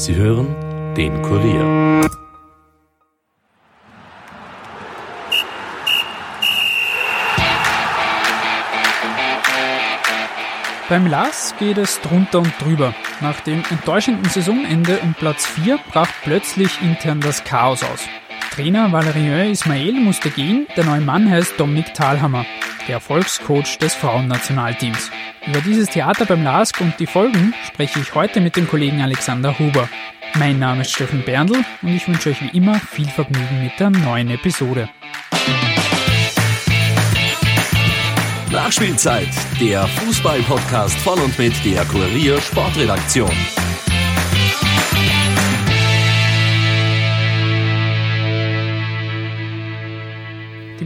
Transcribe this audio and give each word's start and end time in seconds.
Sie 0.00 0.14
hören 0.14 0.56
den 0.96 1.20
Kurier. 1.20 2.00
Beim 10.88 11.06
Lars 11.06 11.54
geht 11.58 11.76
es 11.76 12.00
drunter 12.00 12.38
und 12.38 12.54
drüber. 12.62 12.94
Nach 13.20 13.40
dem 13.40 13.62
enttäuschenden 13.68 14.24
Saisonende 14.24 15.00
um 15.02 15.12
Platz 15.12 15.46
4 15.46 15.78
brach 15.92 16.08
plötzlich 16.22 16.80
intern 16.80 17.20
das 17.20 17.44
Chaos 17.44 17.82
aus. 17.82 18.00
Trainer 18.52 18.90
Valerien 18.92 19.50
Ismail 19.50 20.00
musste 20.00 20.30
gehen, 20.30 20.66
der 20.78 20.84
neue 20.84 21.02
Mann 21.02 21.30
heißt 21.30 21.60
Dominik 21.60 21.92
Thalhammer, 21.92 22.46
der 22.86 22.96
Erfolgscoach 22.96 23.78
des 23.78 23.94
Frauennationalteams. 23.94 25.10
Über 25.46 25.60
dieses 25.60 25.88
Theater 25.88 26.26
beim 26.26 26.42
LASK 26.42 26.80
und 26.80 26.98
die 26.98 27.06
Folgen 27.06 27.54
spreche 27.66 28.00
ich 28.00 28.14
heute 28.14 28.40
mit 28.40 28.56
dem 28.56 28.68
Kollegen 28.68 29.00
Alexander 29.00 29.58
Huber. 29.58 29.88
Mein 30.34 30.58
Name 30.58 30.82
ist 30.82 30.92
Steffen 30.92 31.22
Berndl 31.24 31.64
und 31.82 31.88
ich 31.88 32.06
wünsche 32.06 32.30
euch 32.30 32.40
wie 32.42 32.56
immer 32.56 32.78
viel 32.78 33.08
Vergnügen 33.08 33.62
mit 33.62 33.78
der 33.78 33.90
neuen 33.90 34.30
Episode. 34.30 34.88
Nachspielzeit, 38.50 39.28
der 39.60 39.86
Fußball-Podcast 39.86 40.98
von 40.98 41.20
und 41.20 41.38
mit 41.38 41.52
der 41.64 41.84
Kurier 41.84 42.40
Sportredaktion. 42.40 43.30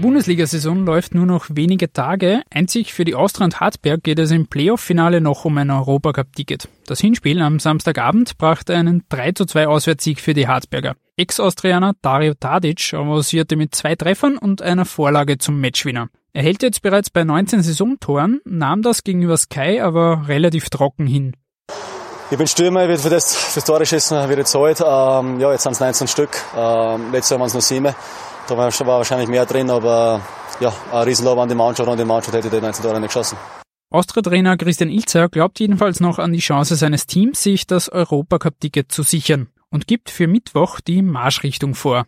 Bundesliga-Saison 0.04 0.84
läuft 0.84 1.14
nur 1.14 1.24
noch 1.24 1.46
wenige 1.48 1.90
Tage. 1.90 2.42
Einzig 2.50 2.92
für 2.92 3.06
die 3.06 3.14
Austria 3.14 3.46
und 3.46 3.60
Hartberg 3.60 4.02
geht 4.02 4.18
es 4.18 4.32
im 4.32 4.46
Playoff-Finale 4.46 5.22
noch 5.22 5.46
um 5.46 5.56
ein 5.56 5.70
Europacup-Ticket. 5.70 6.68
Das 6.86 7.00
Hinspiel 7.00 7.40
am 7.40 7.58
Samstagabend 7.58 8.36
brachte 8.36 8.76
einen 8.76 9.04
3 9.08 9.32
zu 9.32 9.46
2 9.46 9.66
Auswärtssieg 9.66 10.20
für 10.20 10.34
die 10.34 10.46
Hartberger. 10.46 10.94
Ex-Austrianer 11.16 11.94
Dario 12.02 12.34
Tadic 12.38 12.92
avancierte 12.92 13.56
mit 13.56 13.74
zwei 13.74 13.94
Treffern 13.94 14.36
und 14.36 14.60
einer 14.60 14.84
Vorlage 14.84 15.38
zum 15.38 15.58
Matchwinner. 15.58 16.08
Er 16.34 16.42
hält 16.42 16.62
jetzt 16.62 16.82
bereits 16.82 17.08
bei 17.08 17.24
19 17.24 17.62
Saisontoren, 17.62 18.42
nahm 18.44 18.82
das 18.82 19.04
gegenüber 19.04 19.38
Sky 19.38 19.80
aber 19.80 20.28
relativ 20.28 20.68
trocken 20.68 21.06
hin. 21.06 21.32
Ich 22.30 22.36
bin 22.36 22.46
Stürmer, 22.46 22.82
ich 22.82 22.88
werde 22.88 23.02
für 23.02 23.08
das, 23.08 23.34
fürs 23.34 23.64
Tore 23.64 23.86
schießen, 23.86 24.18
werde 24.18 24.36
gezahlt. 24.36 24.82
Ähm, 24.86 25.40
ja, 25.40 25.50
jetzt 25.50 25.62
sind 25.62 25.72
es 25.72 25.80
19 25.80 26.08
Stück. 26.08 26.30
Ähm, 26.54 27.10
letztes 27.10 27.30
Jahr 27.30 27.40
waren 27.40 27.46
es 27.46 27.54
nur 27.54 27.62
sieben. 27.62 27.94
Da 28.46 28.56
war, 28.56 28.70
war 28.70 28.98
wahrscheinlich 28.98 29.28
mehr 29.28 29.46
drin, 29.46 29.70
aber 29.70 30.20
ja, 30.60 30.72
ein 30.92 31.02
Riesenlob 31.02 31.38
an 31.38 31.48
die 31.48 31.54
Mannschaft 31.54 31.88
und 31.88 31.98
die 31.98 32.04
Mannschaft 32.04 32.36
hätte 32.36 32.50
die 32.50 32.60
19 32.60 32.84
Tore 32.84 33.00
nicht 33.00 33.08
geschossen. 33.08 33.38
Austria-Trainer 33.90 34.56
Christian 34.56 34.90
Ilzer 34.90 35.28
glaubt 35.28 35.60
jedenfalls 35.60 36.00
noch 36.00 36.18
an 36.18 36.32
die 36.32 36.40
Chance 36.40 36.76
seines 36.76 37.06
Teams, 37.06 37.42
sich 37.42 37.66
das 37.66 37.88
Europacup-Ticket 37.88 38.90
zu 38.90 39.02
sichern 39.02 39.48
und 39.70 39.86
gibt 39.86 40.10
für 40.10 40.26
Mittwoch 40.26 40.80
die 40.80 41.00
Marschrichtung 41.00 41.74
vor. 41.74 42.04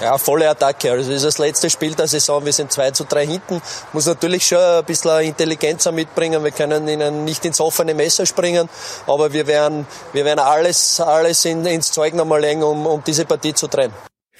Ja, 0.00 0.16
volle 0.18 0.48
Attacke. 0.48 0.92
Also 0.92 1.10
das 1.10 1.16
ist 1.16 1.24
das 1.24 1.38
letzte 1.38 1.68
Spiel 1.68 1.94
der 1.94 2.06
Saison. 2.06 2.44
Wir 2.44 2.52
sind 2.52 2.70
2 2.70 2.92
zu 2.92 3.04
3 3.04 3.26
hinten. 3.26 3.60
Muss 3.92 4.06
natürlich 4.06 4.46
schon 4.46 4.58
ein 4.58 4.84
bisschen 4.84 5.20
Intelligenz 5.20 5.90
mitbringen. 5.90 6.44
Wir 6.44 6.52
können 6.52 6.86
ihnen 6.86 7.24
nicht 7.24 7.44
ins 7.44 7.60
offene 7.60 7.94
Messer 7.94 8.24
springen, 8.24 8.68
aber 9.06 9.32
wir 9.32 9.46
werden, 9.46 9.86
wir 10.12 10.24
werden 10.24 10.38
alles, 10.38 11.00
alles 11.00 11.44
in, 11.44 11.64
ins 11.66 11.90
Zeug 11.90 12.14
nochmal 12.14 12.40
legen, 12.40 12.62
um, 12.62 12.86
um 12.86 13.02
diese 13.04 13.24
Partie 13.24 13.54
zu 13.54 13.66
drehen. 13.66 13.92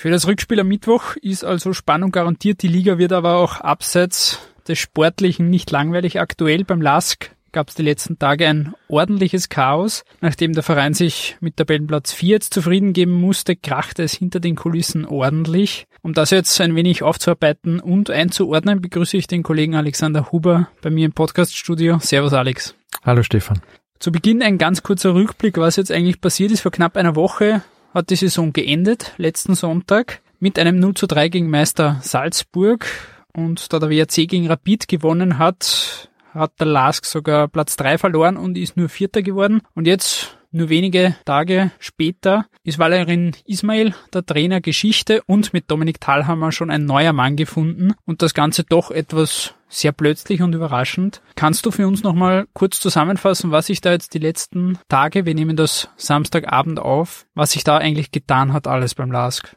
Für 0.05 0.11
das 0.11 0.27
Rückspiel 0.27 0.61
am 0.61 0.69
Mittwoch 0.69 1.17
ist 1.23 1.47
also 1.47 1.73
Spannung 1.73 2.11
garantiert. 2.11 2.61
Die 2.61 2.69
Liga 2.69 2.99
wird 2.99 3.11
aber 3.15 3.37
auch 3.37 3.63
abseits 3.63 4.39
des 4.69 4.79
Sportlichen 4.79 5.49
nicht 5.49 5.71
langweilig. 5.71 6.21
Aktuell 6.21 6.63
beim 6.65 6.83
LASK 6.83 7.31
gab 7.53 7.71
es 7.71 7.75
die 7.75 7.85
letzten 7.85 8.19
Tage 8.19 8.47
ein 8.47 8.75
ordentliches 8.89 9.49
Chaos. 9.49 10.05
Nachdem 10.21 10.53
der 10.53 10.63
Verein 10.63 10.93
sich 10.93 11.39
mit 11.41 11.57
Tabellenplatz 11.57 12.13
4 12.13 12.29
jetzt 12.29 12.53
zufrieden 12.53 12.93
geben 12.93 13.13
musste, 13.13 13.57
krachte 13.57 14.03
es 14.03 14.13
hinter 14.13 14.41
den 14.41 14.57
Kulissen 14.57 15.07
ordentlich. 15.07 15.87
Um 16.03 16.13
das 16.13 16.29
jetzt 16.29 16.61
ein 16.61 16.77
wenig 16.77 17.03
aufzuarbeiten 17.03 17.81
und 17.81 18.11
einzuordnen, 18.11 18.83
begrüße 18.83 19.17
ich 19.17 19.27
den 19.27 19.43
Kollegen 19.43 19.75
Alexander 19.75 20.31
Huber 20.31 20.69
bei 20.83 20.91
mir 20.91 21.07
im 21.07 21.13
Podcaststudio. 21.13 21.99
Servus 22.01 22.35
Alex. 22.35 22.75
Hallo 23.07 23.23
Stefan. 23.23 23.63
Zu 24.01 24.13
Beginn 24.13 24.43
ein 24.43 24.59
ganz 24.59 24.83
kurzer 24.83 25.15
Rückblick, 25.15 25.57
was 25.57 25.77
jetzt 25.77 25.91
eigentlich 25.91 26.21
passiert 26.21 26.53
ist. 26.53 26.61
Vor 26.61 26.73
knapp 26.73 26.99
einer 26.99 27.17
Woche 27.17 27.63
hat 27.95 28.11
die 28.11 28.17
Saison 28.17 28.53
geendet, 28.53 29.13
letzten 29.17 29.55
Sonntag, 29.55 30.21
mit 30.41 30.59
einem 30.59 30.79
0 30.81 30.95
zu 30.95 31.07
3 31.07 31.29
gegen 31.29 31.49
Meister 31.49 32.01
Salzburg. 32.03 32.87
Und 33.33 33.73
da 33.73 33.79
der 33.79 33.89
WRC 33.89 34.29
gegen 34.29 34.49
Rapid 34.49 34.89
gewonnen 34.89 35.39
hat, 35.39 36.11
hat 36.33 36.53
der 36.59 36.67
Lask 36.67 37.05
sogar 37.05 37.49
Platz 37.49 37.77
3 37.77 37.99
verloren 37.99 38.37
und 38.37 38.59
ist 38.59 38.77
nur 38.77 38.89
Vierter 38.89 39.23
geworden. 39.23 39.63
Und 39.75 39.87
jetzt, 39.87 40.37
nur 40.51 40.69
wenige 40.69 41.17
Tage 41.25 41.71
später, 41.79 42.47
ist 42.65 42.79
Valerin 42.79 43.33
Ismail, 43.47 43.95
der 44.13 44.27
Trainer 44.27 44.61
Geschichte 44.61 45.23
und 45.27 45.53
mit 45.53 45.71
Dominik 45.71 46.01
Thalhammer 46.01 46.53
schon 46.53 46.71
ein 46.71 46.85
neuer 46.85 47.13
Mann 47.13 47.37
gefunden. 47.37 47.95
Und 48.05 48.23
das 48.23 48.35
Ganze 48.35 48.65
doch 48.65 48.91
etwas 48.91 49.55
sehr 49.75 49.93
plötzlich 49.93 50.43
und 50.43 50.55
überraschend. 50.55 51.21
Kannst 51.35 51.67
du 51.67 51.71
für 51.71 51.87
uns 51.87 52.03
nochmal 52.03 52.47
kurz 52.53 52.81
zusammenfassen, 52.81 53.51
was 53.51 53.67
sich 53.67 53.81
da 53.81 53.93
jetzt 53.93 54.15
die 54.15 54.19
letzten 54.19 54.79
Tage, 54.89 55.27
wir 55.27 55.35
nehmen 55.35 55.57
das 55.57 55.89
Samstagabend 55.97 56.79
auf, 56.79 57.27
was 57.35 57.53
sich 57.53 57.65
da 57.65 57.79
eigentlich 57.79 58.11
getan 58.11 58.53
hat 58.53 58.67
alles 58.67 58.95
beim 58.95 59.11
LASK? 59.11 59.57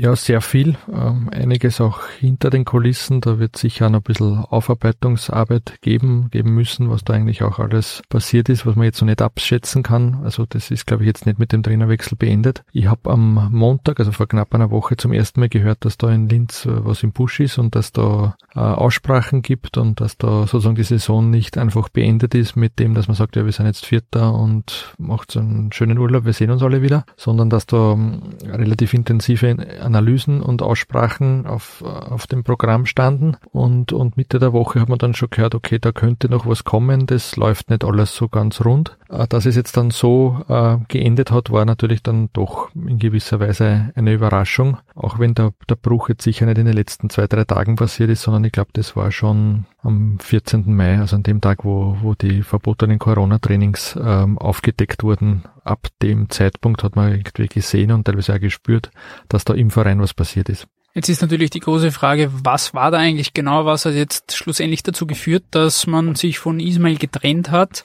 Ja, 0.00 0.14
sehr 0.14 0.40
viel. 0.40 0.76
Ähm, 0.92 1.28
einiges 1.32 1.80
auch 1.80 2.06
hinter 2.20 2.50
den 2.50 2.64
Kulissen. 2.64 3.20
Da 3.20 3.40
wird 3.40 3.56
sicher 3.56 3.90
noch 3.90 3.98
ein 3.98 4.04
bisschen 4.04 4.38
Aufarbeitungsarbeit 4.38 5.78
geben, 5.80 6.28
geben 6.30 6.54
müssen, 6.54 6.88
was 6.88 7.02
da 7.02 7.14
eigentlich 7.14 7.42
auch 7.42 7.58
alles 7.58 8.02
passiert 8.08 8.48
ist, 8.48 8.64
was 8.64 8.76
man 8.76 8.84
jetzt 8.84 9.00
noch 9.00 9.06
nicht 9.06 9.20
abschätzen 9.20 9.82
kann. 9.82 10.20
Also 10.22 10.46
das 10.48 10.70
ist, 10.70 10.86
glaube 10.86 11.02
ich, 11.02 11.08
jetzt 11.08 11.26
nicht 11.26 11.40
mit 11.40 11.50
dem 11.50 11.64
Trainerwechsel 11.64 12.16
beendet. 12.16 12.62
Ich 12.70 12.86
habe 12.86 13.10
am 13.10 13.48
Montag, 13.50 13.98
also 13.98 14.12
vor 14.12 14.28
knapp 14.28 14.54
einer 14.54 14.70
Woche, 14.70 14.96
zum 14.96 15.12
ersten 15.12 15.40
Mal 15.40 15.48
gehört, 15.48 15.84
dass 15.84 15.98
da 15.98 16.12
in 16.12 16.28
Linz 16.28 16.64
äh, 16.64 16.84
was 16.84 17.02
im 17.02 17.10
Busch 17.10 17.40
ist 17.40 17.58
und 17.58 17.74
dass 17.74 17.90
da 17.90 18.36
äh, 18.54 18.60
Aussprachen 18.60 19.42
gibt 19.42 19.78
und 19.78 20.00
dass 20.00 20.16
da 20.16 20.46
sozusagen 20.46 20.76
die 20.76 20.84
Saison 20.84 21.28
nicht 21.28 21.58
einfach 21.58 21.88
beendet 21.88 22.36
ist 22.36 22.54
mit 22.54 22.78
dem, 22.78 22.94
dass 22.94 23.08
man 23.08 23.16
sagt, 23.16 23.34
ja, 23.34 23.44
wir 23.44 23.52
sind 23.52 23.66
jetzt 23.66 23.84
Vierter 23.84 24.32
und 24.32 24.94
macht 24.96 25.32
so 25.32 25.40
einen 25.40 25.72
schönen 25.72 25.98
Urlaub, 25.98 26.24
wir 26.24 26.34
sehen 26.34 26.52
uns 26.52 26.62
alle 26.62 26.82
wieder, 26.82 27.04
sondern 27.16 27.50
dass 27.50 27.66
da 27.66 27.94
ähm, 27.94 28.20
relativ 28.44 28.94
intensive 28.94 29.56
Analysen 29.88 30.42
und 30.42 30.62
Aussprachen 30.62 31.46
auf, 31.46 31.82
auf 31.82 32.26
dem 32.26 32.44
Programm 32.44 32.86
standen 32.86 33.36
und, 33.50 33.92
und 33.92 34.16
Mitte 34.16 34.38
der 34.38 34.52
Woche 34.52 34.80
hat 34.80 34.88
man 34.88 34.98
dann 34.98 35.14
schon 35.14 35.30
gehört, 35.30 35.54
okay, 35.54 35.78
da 35.78 35.92
könnte 35.92 36.28
noch 36.28 36.46
was 36.46 36.64
kommen, 36.64 37.06
das 37.06 37.36
läuft 37.36 37.70
nicht 37.70 37.84
alles 37.84 38.14
so 38.14 38.28
ganz 38.28 38.64
rund. 38.64 38.96
Äh, 39.08 39.26
dass 39.28 39.46
es 39.46 39.56
jetzt 39.56 39.76
dann 39.76 39.90
so 39.90 40.44
äh, 40.48 40.76
geendet 40.88 41.30
hat, 41.30 41.50
war 41.50 41.64
natürlich 41.64 42.02
dann 42.02 42.28
doch 42.32 42.68
in 42.74 42.98
gewisser 42.98 43.40
Weise 43.40 43.90
eine 43.94 44.12
Überraschung, 44.12 44.78
auch 44.94 45.18
wenn 45.18 45.34
der, 45.34 45.52
der 45.68 45.76
Bruch 45.76 46.10
jetzt 46.10 46.22
sicher 46.22 46.46
nicht 46.46 46.58
in 46.58 46.66
den 46.66 46.74
letzten 46.74 47.10
zwei, 47.10 47.26
drei 47.26 47.44
Tagen 47.44 47.76
passiert 47.76 48.10
ist, 48.10 48.22
sondern 48.22 48.44
ich 48.44 48.52
glaube, 48.52 48.70
das 48.74 48.94
war 48.94 49.10
schon 49.10 49.64
am 49.82 50.18
14. 50.18 50.74
Mai, 50.74 50.98
also 50.98 51.16
an 51.16 51.22
dem 51.22 51.40
Tag, 51.40 51.64
wo, 51.64 51.96
wo 52.02 52.14
die 52.14 52.42
verbotenen 52.42 52.98
Corona-Trainings 52.98 53.98
ähm, 54.02 54.38
aufgedeckt 54.38 55.02
wurden. 55.02 55.44
Ab 55.64 55.86
dem 56.02 56.30
Zeitpunkt 56.30 56.82
hat 56.82 56.96
man 56.96 57.12
irgendwie 57.12 57.46
gesehen 57.46 57.92
und 57.92 58.04
teilweise 58.04 58.34
auch 58.34 58.40
gespürt, 58.40 58.90
dass 59.28 59.44
da 59.44 59.54
im 59.54 59.70
Verein 59.78 60.00
was 60.00 60.14
passiert 60.14 60.48
ist. 60.48 60.66
Jetzt 60.94 61.08
ist 61.08 61.22
natürlich 61.22 61.50
die 61.50 61.60
große 61.60 61.92
Frage, 61.92 62.30
was 62.32 62.74
war 62.74 62.90
da 62.90 62.98
eigentlich 62.98 63.32
genau, 63.32 63.64
was 63.64 63.84
hat 63.84 63.94
jetzt 63.94 64.36
schlussendlich 64.36 64.82
dazu 64.82 65.06
geführt, 65.06 65.44
dass 65.52 65.86
man 65.86 66.16
sich 66.16 66.40
von 66.40 66.58
Ismail 66.58 66.96
getrennt 66.96 67.52
hat? 67.52 67.84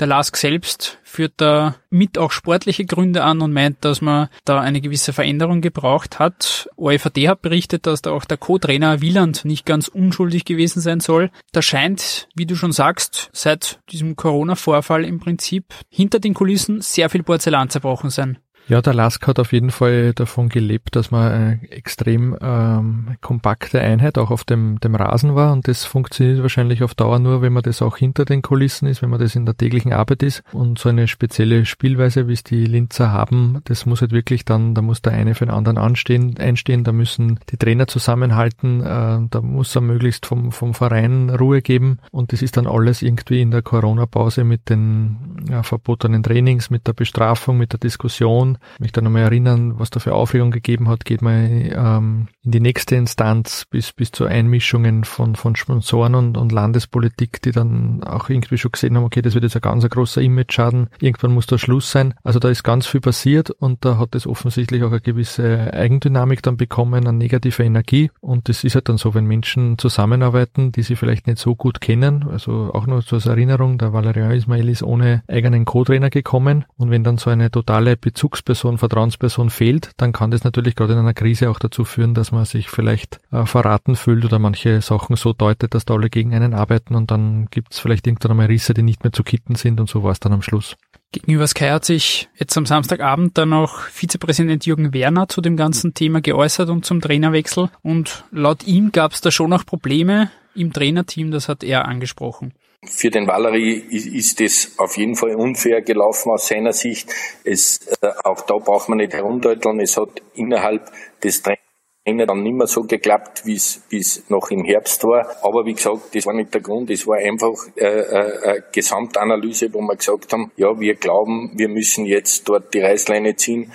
Der 0.00 0.06
Lask 0.06 0.36
selbst 0.36 0.98
führt 1.04 1.34
da 1.36 1.76
mit 1.90 2.16
auch 2.16 2.32
sportliche 2.32 2.86
Gründe 2.86 3.22
an 3.22 3.42
und 3.42 3.52
meint, 3.52 3.84
dass 3.84 4.00
man 4.00 4.28
da 4.44 4.60
eine 4.60 4.80
gewisse 4.80 5.12
Veränderung 5.12 5.60
gebraucht 5.60 6.18
hat. 6.18 6.68
OFAD 6.76 7.28
hat 7.28 7.42
berichtet, 7.42 7.86
dass 7.86 8.00
da 8.00 8.12
auch 8.12 8.24
der 8.24 8.38
Co-Trainer 8.38 9.02
Wieland 9.02 9.44
nicht 9.44 9.66
ganz 9.66 9.88
unschuldig 9.88 10.46
gewesen 10.46 10.80
sein 10.80 11.00
soll. 11.00 11.30
Da 11.52 11.60
scheint, 11.60 12.28
wie 12.34 12.46
du 12.46 12.56
schon 12.56 12.72
sagst, 12.72 13.28
seit 13.32 13.80
diesem 13.90 14.16
Corona-Vorfall 14.16 15.04
im 15.04 15.20
Prinzip 15.20 15.74
hinter 15.90 16.18
den 16.18 16.34
Kulissen 16.34 16.80
sehr 16.80 17.10
viel 17.10 17.22
Porzellan 17.22 17.68
zerbrochen 17.68 18.10
sein. 18.10 18.38
Ja, 18.66 18.80
der 18.80 18.94
Lask 18.94 19.26
hat 19.26 19.38
auf 19.38 19.52
jeden 19.52 19.70
Fall 19.70 20.14
davon 20.14 20.48
gelebt, 20.48 20.96
dass 20.96 21.10
man 21.10 21.30
eine 21.30 21.70
extrem 21.70 22.34
ähm, 22.40 23.16
kompakte 23.20 23.78
Einheit 23.78 24.16
auch 24.16 24.30
auf 24.30 24.44
dem, 24.44 24.80
dem 24.80 24.94
Rasen 24.94 25.34
war. 25.34 25.52
Und 25.52 25.68
das 25.68 25.84
funktioniert 25.84 26.40
wahrscheinlich 26.40 26.82
auf 26.82 26.94
Dauer 26.94 27.18
nur, 27.18 27.42
wenn 27.42 27.52
man 27.52 27.62
das 27.62 27.82
auch 27.82 27.98
hinter 27.98 28.24
den 28.24 28.40
Kulissen 28.40 28.88
ist, 28.88 29.02
wenn 29.02 29.10
man 29.10 29.20
das 29.20 29.36
in 29.36 29.44
der 29.44 29.54
täglichen 29.54 29.92
Arbeit 29.92 30.22
ist. 30.22 30.42
Und 30.52 30.78
so 30.78 30.88
eine 30.88 31.08
spezielle 31.08 31.66
Spielweise, 31.66 32.26
wie 32.26 32.32
es 32.32 32.42
die 32.42 32.64
Linzer 32.64 33.12
haben, 33.12 33.60
das 33.64 33.84
muss 33.84 34.00
halt 34.00 34.12
wirklich 34.12 34.46
dann, 34.46 34.74
da 34.74 34.80
muss 34.80 35.02
der 35.02 35.12
eine 35.12 35.34
für 35.34 35.44
den 35.44 35.54
anderen 35.54 35.76
anstehen, 35.76 36.38
einstehen, 36.38 36.84
da 36.84 36.92
müssen 36.92 37.40
die 37.50 37.58
Trainer 37.58 37.86
zusammenhalten, 37.86 38.80
äh, 38.80 39.18
da 39.28 39.40
muss 39.42 39.76
er 39.76 39.82
möglichst 39.82 40.24
vom, 40.24 40.52
vom 40.52 40.72
Verein 40.72 41.28
Ruhe 41.28 41.60
geben. 41.60 41.98
Und 42.12 42.32
das 42.32 42.40
ist 42.40 42.56
dann 42.56 42.66
alles 42.66 43.02
irgendwie 43.02 43.42
in 43.42 43.50
der 43.50 43.60
Corona-Pause 43.60 44.44
mit 44.44 44.70
den 44.70 45.44
ja, 45.50 45.62
verbotenen 45.62 46.22
Trainings, 46.22 46.70
mit 46.70 46.86
der 46.86 46.94
Bestrafung, 46.94 47.58
mit 47.58 47.74
der 47.74 47.80
Diskussion 47.80 48.53
Stadion. 48.54 48.58
Ich 48.74 48.80
möchte 48.80 49.02
nochmal 49.02 49.22
erinnern, 49.22 49.78
was 49.78 49.90
da 49.90 50.00
für 50.00 50.14
Aufregung 50.14 50.50
gegeben 50.50 50.88
hat, 50.88 51.04
geht 51.04 51.22
mal 51.22 51.48
ähm, 51.48 52.28
in 52.42 52.50
die 52.50 52.60
nächste 52.60 52.96
Instanz 52.96 53.64
bis, 53.70 53.92
bis 53.92 54.12
zu 54.12 54.24
Einmischungen 54.24 55.04
von, 55.04 55.36
von 55.36 55.56
Sponsoren 55.56 56.14
und, 56.14 56.36
und 56.36 56.52
Landespolitik, 56.52 57.40
die 57.42 57.52
dann 57.52 58.02
auch 58.02 58.28
irgendwie 58.28 58.58
schon 58.58 58.72
gesehen 58.72 58.96
haben, 58.96 59.04
okay, 59.04 59.22
das 59.22 59.34
wird 59.34 59.44
jetzt 59.44 59.56
ein 59.56 59.62
ganz 59.62 59.88
großer 59.88 60.20
Image-Schaden, 60.20 60.88
irgendwann 61.00 61.32
muss 61.32 61.46
da 61.46 61.58
Schluss 61.58 61.90
sein. 61.90 62.14
Also 62.22 62.38
da 62.38 62.48
ist 62.48 62.62
ganz 62.62 62.86
viel 62.86 63.00
passiert 63.00 63.50
und 63.50 63.84
da 63.84 63.98
hat 63.98 64.14
es 64.14 64.26
offensichtlich 64.26 64.82
auch 64.82 64.90
eine 64.90 65.00
gewisse 65.00 65.72
Eigendynamik 65.72 66.42
dann 66.42 66.56
bekommen, 66.56 67.06
eine 67.06 67.16
negative 67.16 67.62
Energie 67.62 68.10
und 68.20 68.48
das 68.48 68.64
ist 68.64 68.74
halt 68.74 68.88
dann 68.88 68.98
so, 68.98 69.14
wenn 69.14 69.26
Menschen 69.26 69.78
zusammenarbeiten, 69.78 70.72
die 70.72 70.82
sie 70.82 70.96
vielleicht 70.96 71.26
nicht 71.26 71.38
so 71.38 71.54
gut 71.54 71.80
kennen, 71.80 72.26
also 72.28 72.70
auch 72.72 72.86
nur 72.86 73.04
zur 73.04 73.24
Erinnerung, 73.24 73.78
der 73.78 73.92
Valerian 73.92 74.32
Ismail 74.32 74.68
ist 74.68 74.82
ohne 74.82 75.22
eigenen 75.28 75.64
Co-Trainer 75.64 76.10
gekommen 76.10 76.64
und 76.76 76.90
wenn 76.90 77.04
dann 77.04 77.18
so 77.18 77.30
eine 77.30 77.50
totale 77.50 77.96
Bezugsperson, 78.44 78.78
Vertrauensperson 78.78 79.50
fehlt, 79.50 79.90
dann 79.96 80.12
kann 80.12 80.30
das 80.30 80.44
natürlich 80.44 80.76
gerade 80.76 80.92
in 80.92 80.98
einer 80.98 81.14
Krise 81.14 81.50
auch 81.50 81.58
dazu 81.58 81.84
führen, 81.84 82.14
dass 82.14 82.30
man 82.30 82.44
sich 82.44 82.68
vielleicht 82.68 83.20
äh, 83.32 83.46
verraten 83.46 83.96
fühlt 83.96 84.24
oder 84.24 84.38
manche 84.38 84.80
Sachen 84.82 85.16
so 85.16 85.32
deutet, 85.32 85.74
dass 85.74 85.84
da 85.84 85.94
alle 85.94 86.10
gegen 86.10 86.34
einen 86.34 86.54
arbeiten 86.54 86.94
und 86.94 87.10
dann 87.10 87.46
gibt 87.50 87.72
es 87.72 87.78
vielleicht 87.78 88.06
irgendwann 88.06 88.32
einmal 88.32 88.46
Risse, 88.46 88.74
die 88.74 88.82
nicht 88.82 89.02
mehr 89.02 89.12
zu 89.12 89.22
kitten 89.22 89.54
sind 89.54 89.80
und 89.80 89.88
so 89.88 90.02
war 90.02 90.12
es 90.12 90.20
dann 90.20 90.32
am 90.32 90.42
Schluss. 90.42 90.76
Gegenüber 91.12 91.46
Sky 91.46 91.68
hat 91.68 91.84
sich 91.84 92.28
jetzt 92.36 92.56
am 92.58 92.66
Samstagabend 92.66 93.38
dann 93.38 93.50
noch 93.50 93.80
Vizepräsident 93.82 94.66
Jürgen 94.66 94.92
Werner 94.92 95.28
zu 95.28 95.40
dem 95.40 95.56
ganzen 95.56 95.94
Thema 95.94 96.20
geäußert 96.20 96.68
und 96.70 96.84
zum 96.84 97.00
Trainerwechsel. 97.00 97.70
Und 97.82 98.24
laut 98.32 98.64
ihm 98.64 98.90
gab 98.90 99.12
es 99.12 99.20
da 99.20 99.30
schon 99.30 99.50
noch 99.50 99.64
Probleme 99.64 100.30
im 100.56 100.72
Trainerteam, 100.72 101.30
das 101.30 101.48
hat 101.48 101.62
er 101.62 101.86
angesprochen. 101.86 102.52
Für 102.86 103.10
den 103.10 103.26
Valerie 103.26 103.74
ist 103.74 104.40
es 104.40 104.78
auf 104.78 104.96
jeden 104.96 105.16
Fall 105.16 105.34
unfair 105.34 105.82
gelaufen 105.82 106.30
aus 106.30 106.48
seiner 106.48 106.72
Sicht. 106.72 107.12
Es, 107.44 107.86
äh, 108.00 108.10
auch 108.24 108.42
da 108.42 108.56
braucht 108.58 108.88
man 108.88 108.98
nicht 108.98 109.12
herumdeuteln. 109.12 109.80
Es 109.80 109.96
hat 109.96 110.22
innerhalb 110.34 110.90
des 111.22 111.42
Trainers 111.42 112.26
dann 112.26 112.42
nicht 112.42 112.54
mehr 112.54 112.66
so 112.66 112.82
geklappt, 112.82 113.46
wie 113.46 113.54
es 113.54 114.24
noch 114.28 114.50
im 114.50 114.64
Herbst 114.64 115.02
war. 115.04 115.26
Aber 115.42 115.64
wie 115.64 115.72
gesagt, 115.72 116.14
das 116.14 116.26
war 116.26 116.34
nicht 116.34 116.52
der 116.52 116.60
Grund. 116.60 116.90
Es 116.90 117.06
war 117.06 117.16
einfach 117.16 117.54
äh, 117.76 117.84
äh, 117.84 118.42
eine 118.42 118.64
Gesamtanalyse, 118.72 119.72
wo 119.72 119.80
wir 119.80 119.96
gesagt 119.96 120.32
haben, 120.32 120.52
ja, 120.56 120.78
wir 120.78 120.94
glauben, 120.94 121.52
wir 121.54 121.68
müssen 121.68 122.04
jetzt 122.04 122.48
dort 122.48 122.74
die 122.74 122.80
Reißleine 122.80 123.36
ziehen. 123.36 123.72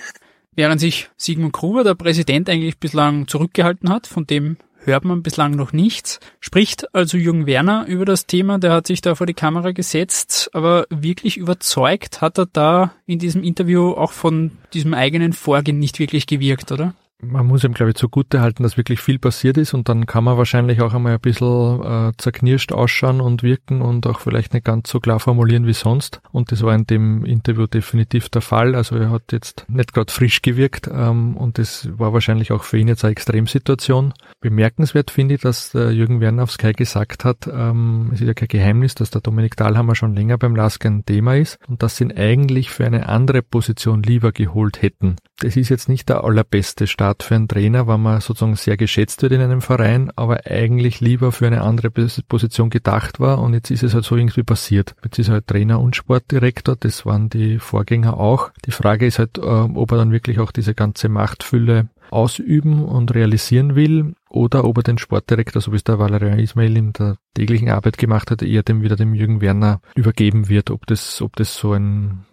Während 0.56 0.80
sich 0.80 1.10
Sigmund 1.18 1.54
Gruber, 1.54 1.84
der 1.84 1.96
Präsident, 1.96 2.50
eigentlich 2.50 2.80
bislang 2.80 3.28
zurückgehalten 3.28 3.90
hat, 3.90 4.08
von 4.08 4.28
dem 4.28 4.58
hört 4.90 5.06
man 5.06 5.24
bislang 5.24 5.56
noch 5.56 5.74
nichts. 5.74 6.20
Spricht 6.40 6.94
also 6.94 7.18
Jürgen 7.18 7.46
Werner 7.46 7.86
über 7.88 8.06
das 8.06 8.26
Thema, 8.26 8.60
der 8.60 8.74
hat 8.74 8.88
sich 8.88 9.02
da 9.02 9.16
vor 9.16 9.28
die 9.28 9.34
Kamera 9.34 9.72
gesetzt, 9.72 10.50
aber 10.54 10.86
wirklich 10.90 11.38
überzeugt 11.38 12.22
hat 12.22 12.38
er 12.38 12.46
da 12.46 12.94
in 13.06 13.20
diesem 13.20 13.44
Interview 13.44 13.92
auch 13.92 14.12
von 14.12 14.52
diesem 14.74 14.94
eigenen 14.94 15.34
Vorgehen 15.34 15.80
nicht 15.80 16.00
wirklich 16.00 16.28
gewirkt, 16.28 16.72
oder? 16.72 16.94
Man 17.22 17.46
muss 17.46 17.64
ihm, 17.64 17.74
glaube 17.74 17.92
ich, 17.92 17.96
zugute 17.98 18.40
halten, 18.40 18.64
dass 18.64 18.78
wirklich 18.78 19.02
viel 19.02 19.20
passiert 19.20 19.58
ist 19.58 19.74
und 19.74 19.90
dann 19.90 20.06
kann 20.06 20.24
man 20.24 20.38
wahrscheinlich 20.38 20.82
auch 20.82 20.94
einmal 20.94 21.14
ein 21.14 21.20
bisschen 21.20 21.84
äh, 21.84 22.12
zerknirscht 22.18 22.72
ausschauen 22.72 23.20
und 23.20 23.44
wirken 23.44 23.82
und 23.82 24.08
auch 24.08 24.20
vielleicht 24.20 24.54
nicht 24.54 24.66
ganz 24.66 24.90
so 24.90 25.00
klar 25.00 25.20
formulieren 25.20 25.68
wie 25.68 25.74
sonst. 25.74 26.22
Und 26.32 26.52
das 26.52 26.64
war 26.64 26.74
in 26.74 26.88
dem 26.88 27.26
Interview 27.26 27.68
definitiv 27.68 28.30
der 28.30 28.42
Fall. 28.42 28.74
Also 28.74 28.96
er 28.96 29.10
hat 29.10 29.32
jetzt 29.32 29.66
nicht 29.68 29.94
gerade 29.94 30.12
frisch 30.12 30.42
gewirkt 30.42 30.90
ähm, 30.92 31.36
und 31.36 31.58
das 31.58 31.90
war 31.98 32.14
wahrscheinlich 32.14 32.54
auch 32.54 32.64
für 32.64 32.78
ihn 32.78 32.88
jetzt 32.88 33.04
eine 33.04 33.12
Extremsituation. 33.12 34.14
Bemerkenswert 34.40 35.12
finde 35.12 35.36
ich, 35.36 35.42
dass 35.42 35.72
der 35.72 35.92
Jürgen 35.92 36.22
Werner 36.22 36.44
auf 36.44 36.52
Sky 36.52 36.72
gesagt 36.72 37.26
hat, 37.26 37.50
ähm, 37.52 38.12
es 38.14 38.22
ist 38.22 38.28
ja 38.28 38.34
kein 38.34 38.48
Geheimnis, 38.48 38.96
dass 38.96 39.12
der 39.12 39.22
Dominik 39.22 39.58
Dahlhammer 39.58 39.96
schon 39.96 40.16
länger 40.16 40.38
beim 40.38 40.56
Lask 40.56 40.86
ein 40.86 41.04
Thema 41.06 41.36
ist 41.36 41.60
und 41.68 41.84
dass 41.84 41.98
sie 41.98 42.06
ihn 42.06 42.18
eigentlich 42.18 42.70
für 42.70 42.86
eine 42.86 43.10
andere 43.10 43.42
Position 43.42 44.04
lieber 44.04 44.32
geholt 44.32 44.82
hätten. 44.82 45.18
Das 45.40 45.58
ist 45.58 45.70
jetzt 45.70 45.90
nicht 45.90 46.08
der 46.10 46.24
allerbeste 46.24 46.88
Start 46.88 47.09
Start 47.10 47.24
für 47.24 47.36
einen 47.36 47.48
Trainer, 47.48 47.88
wenn 47.88 48.02
man 48.02 48.22
sozusagen 48.22 48.56
sehr 48.56 48.78
geschätzt 48.78 49.24
wird 49.24 49.32
in 49.32 49.42
einem 49.42 49.62
Verein, 49.62 50.12
aber 50.16 50.46
eigentlich 50.46 51.02
lieber 51.02 51.32
für 51.32 51.48
eine 51.48 51.62
andere 51.62 51.90
Position 51.90 52.70
gedacht 52.70 53.20
war 53.20 53.40
und 53.40 53.54
jetzt 53.56 53.72
ist 53.72 53.82
es 53.82 53.96
halt 53.96 54.06
so 54.06 54.16
irgendwie 54.16 54.44
passiert. 54.44 54.96
Jetzt 55.04 55.18
ist 55.18 55.30
er 55.30 55.36
halt 55.36 55.48
Trainer 55.48 55.80
und 55.80 55.96
Sportdirektor, 55.96 56.76
das 56.80 57.08
waren 57.08 57.30
die 57.30 57.58
Vorgänger 57.58 58.20
auch. 58.20 58.52
Die 58.66 58.72
Frage 58.72 59.08
ist 59.08 59.18
halt, 59.18 59.40
äh, 59.40 59.42
ob 59.42 59.92
er 59.92 59.98
dann 59.98 60.12
wirklich 60.12 60.40
auch 60.40 60.52
diese 60.52 60.76
ganze 60.76 61.10
Machtfülle 61.10 61.90
ausüben 62.12 62.86
und 62.86 63.14
realisieren 63.16 63.76
will 63.76 64.14
oder 64.30 64.64
ob 64.64 64.78
er 64.78 64.84
den 64.84 64.98
Sportdirektor, 64.98 65.62
so 65.62 65.72
wie 65.72 65.78
es 65.78 65.84
der 65.84 66.00
Valerian 66.00 66.40
Ismail 66.40 66.78
in 66.78 66.94
der 66.94 67.18
täglichen 67.34 67.70
Arbeit 67.70 67.98
gemacht 67.98 68.32
hat, 68.32 68.42
eher 68.42 68.64
dem 68.64 68.82
wieder 68.82 68.96
dem 68.96 69.14
Jürgen 69.14 69.42
Werner 69.42 69.82
übergeben 69.96 70.50
wird, 70.50 70.70
ob 70.70 70.86
das, 70.86 71.22
ob 71.22 71.36
das 71.36 71.56
so 71.56 71.74
ein 71.74 72.26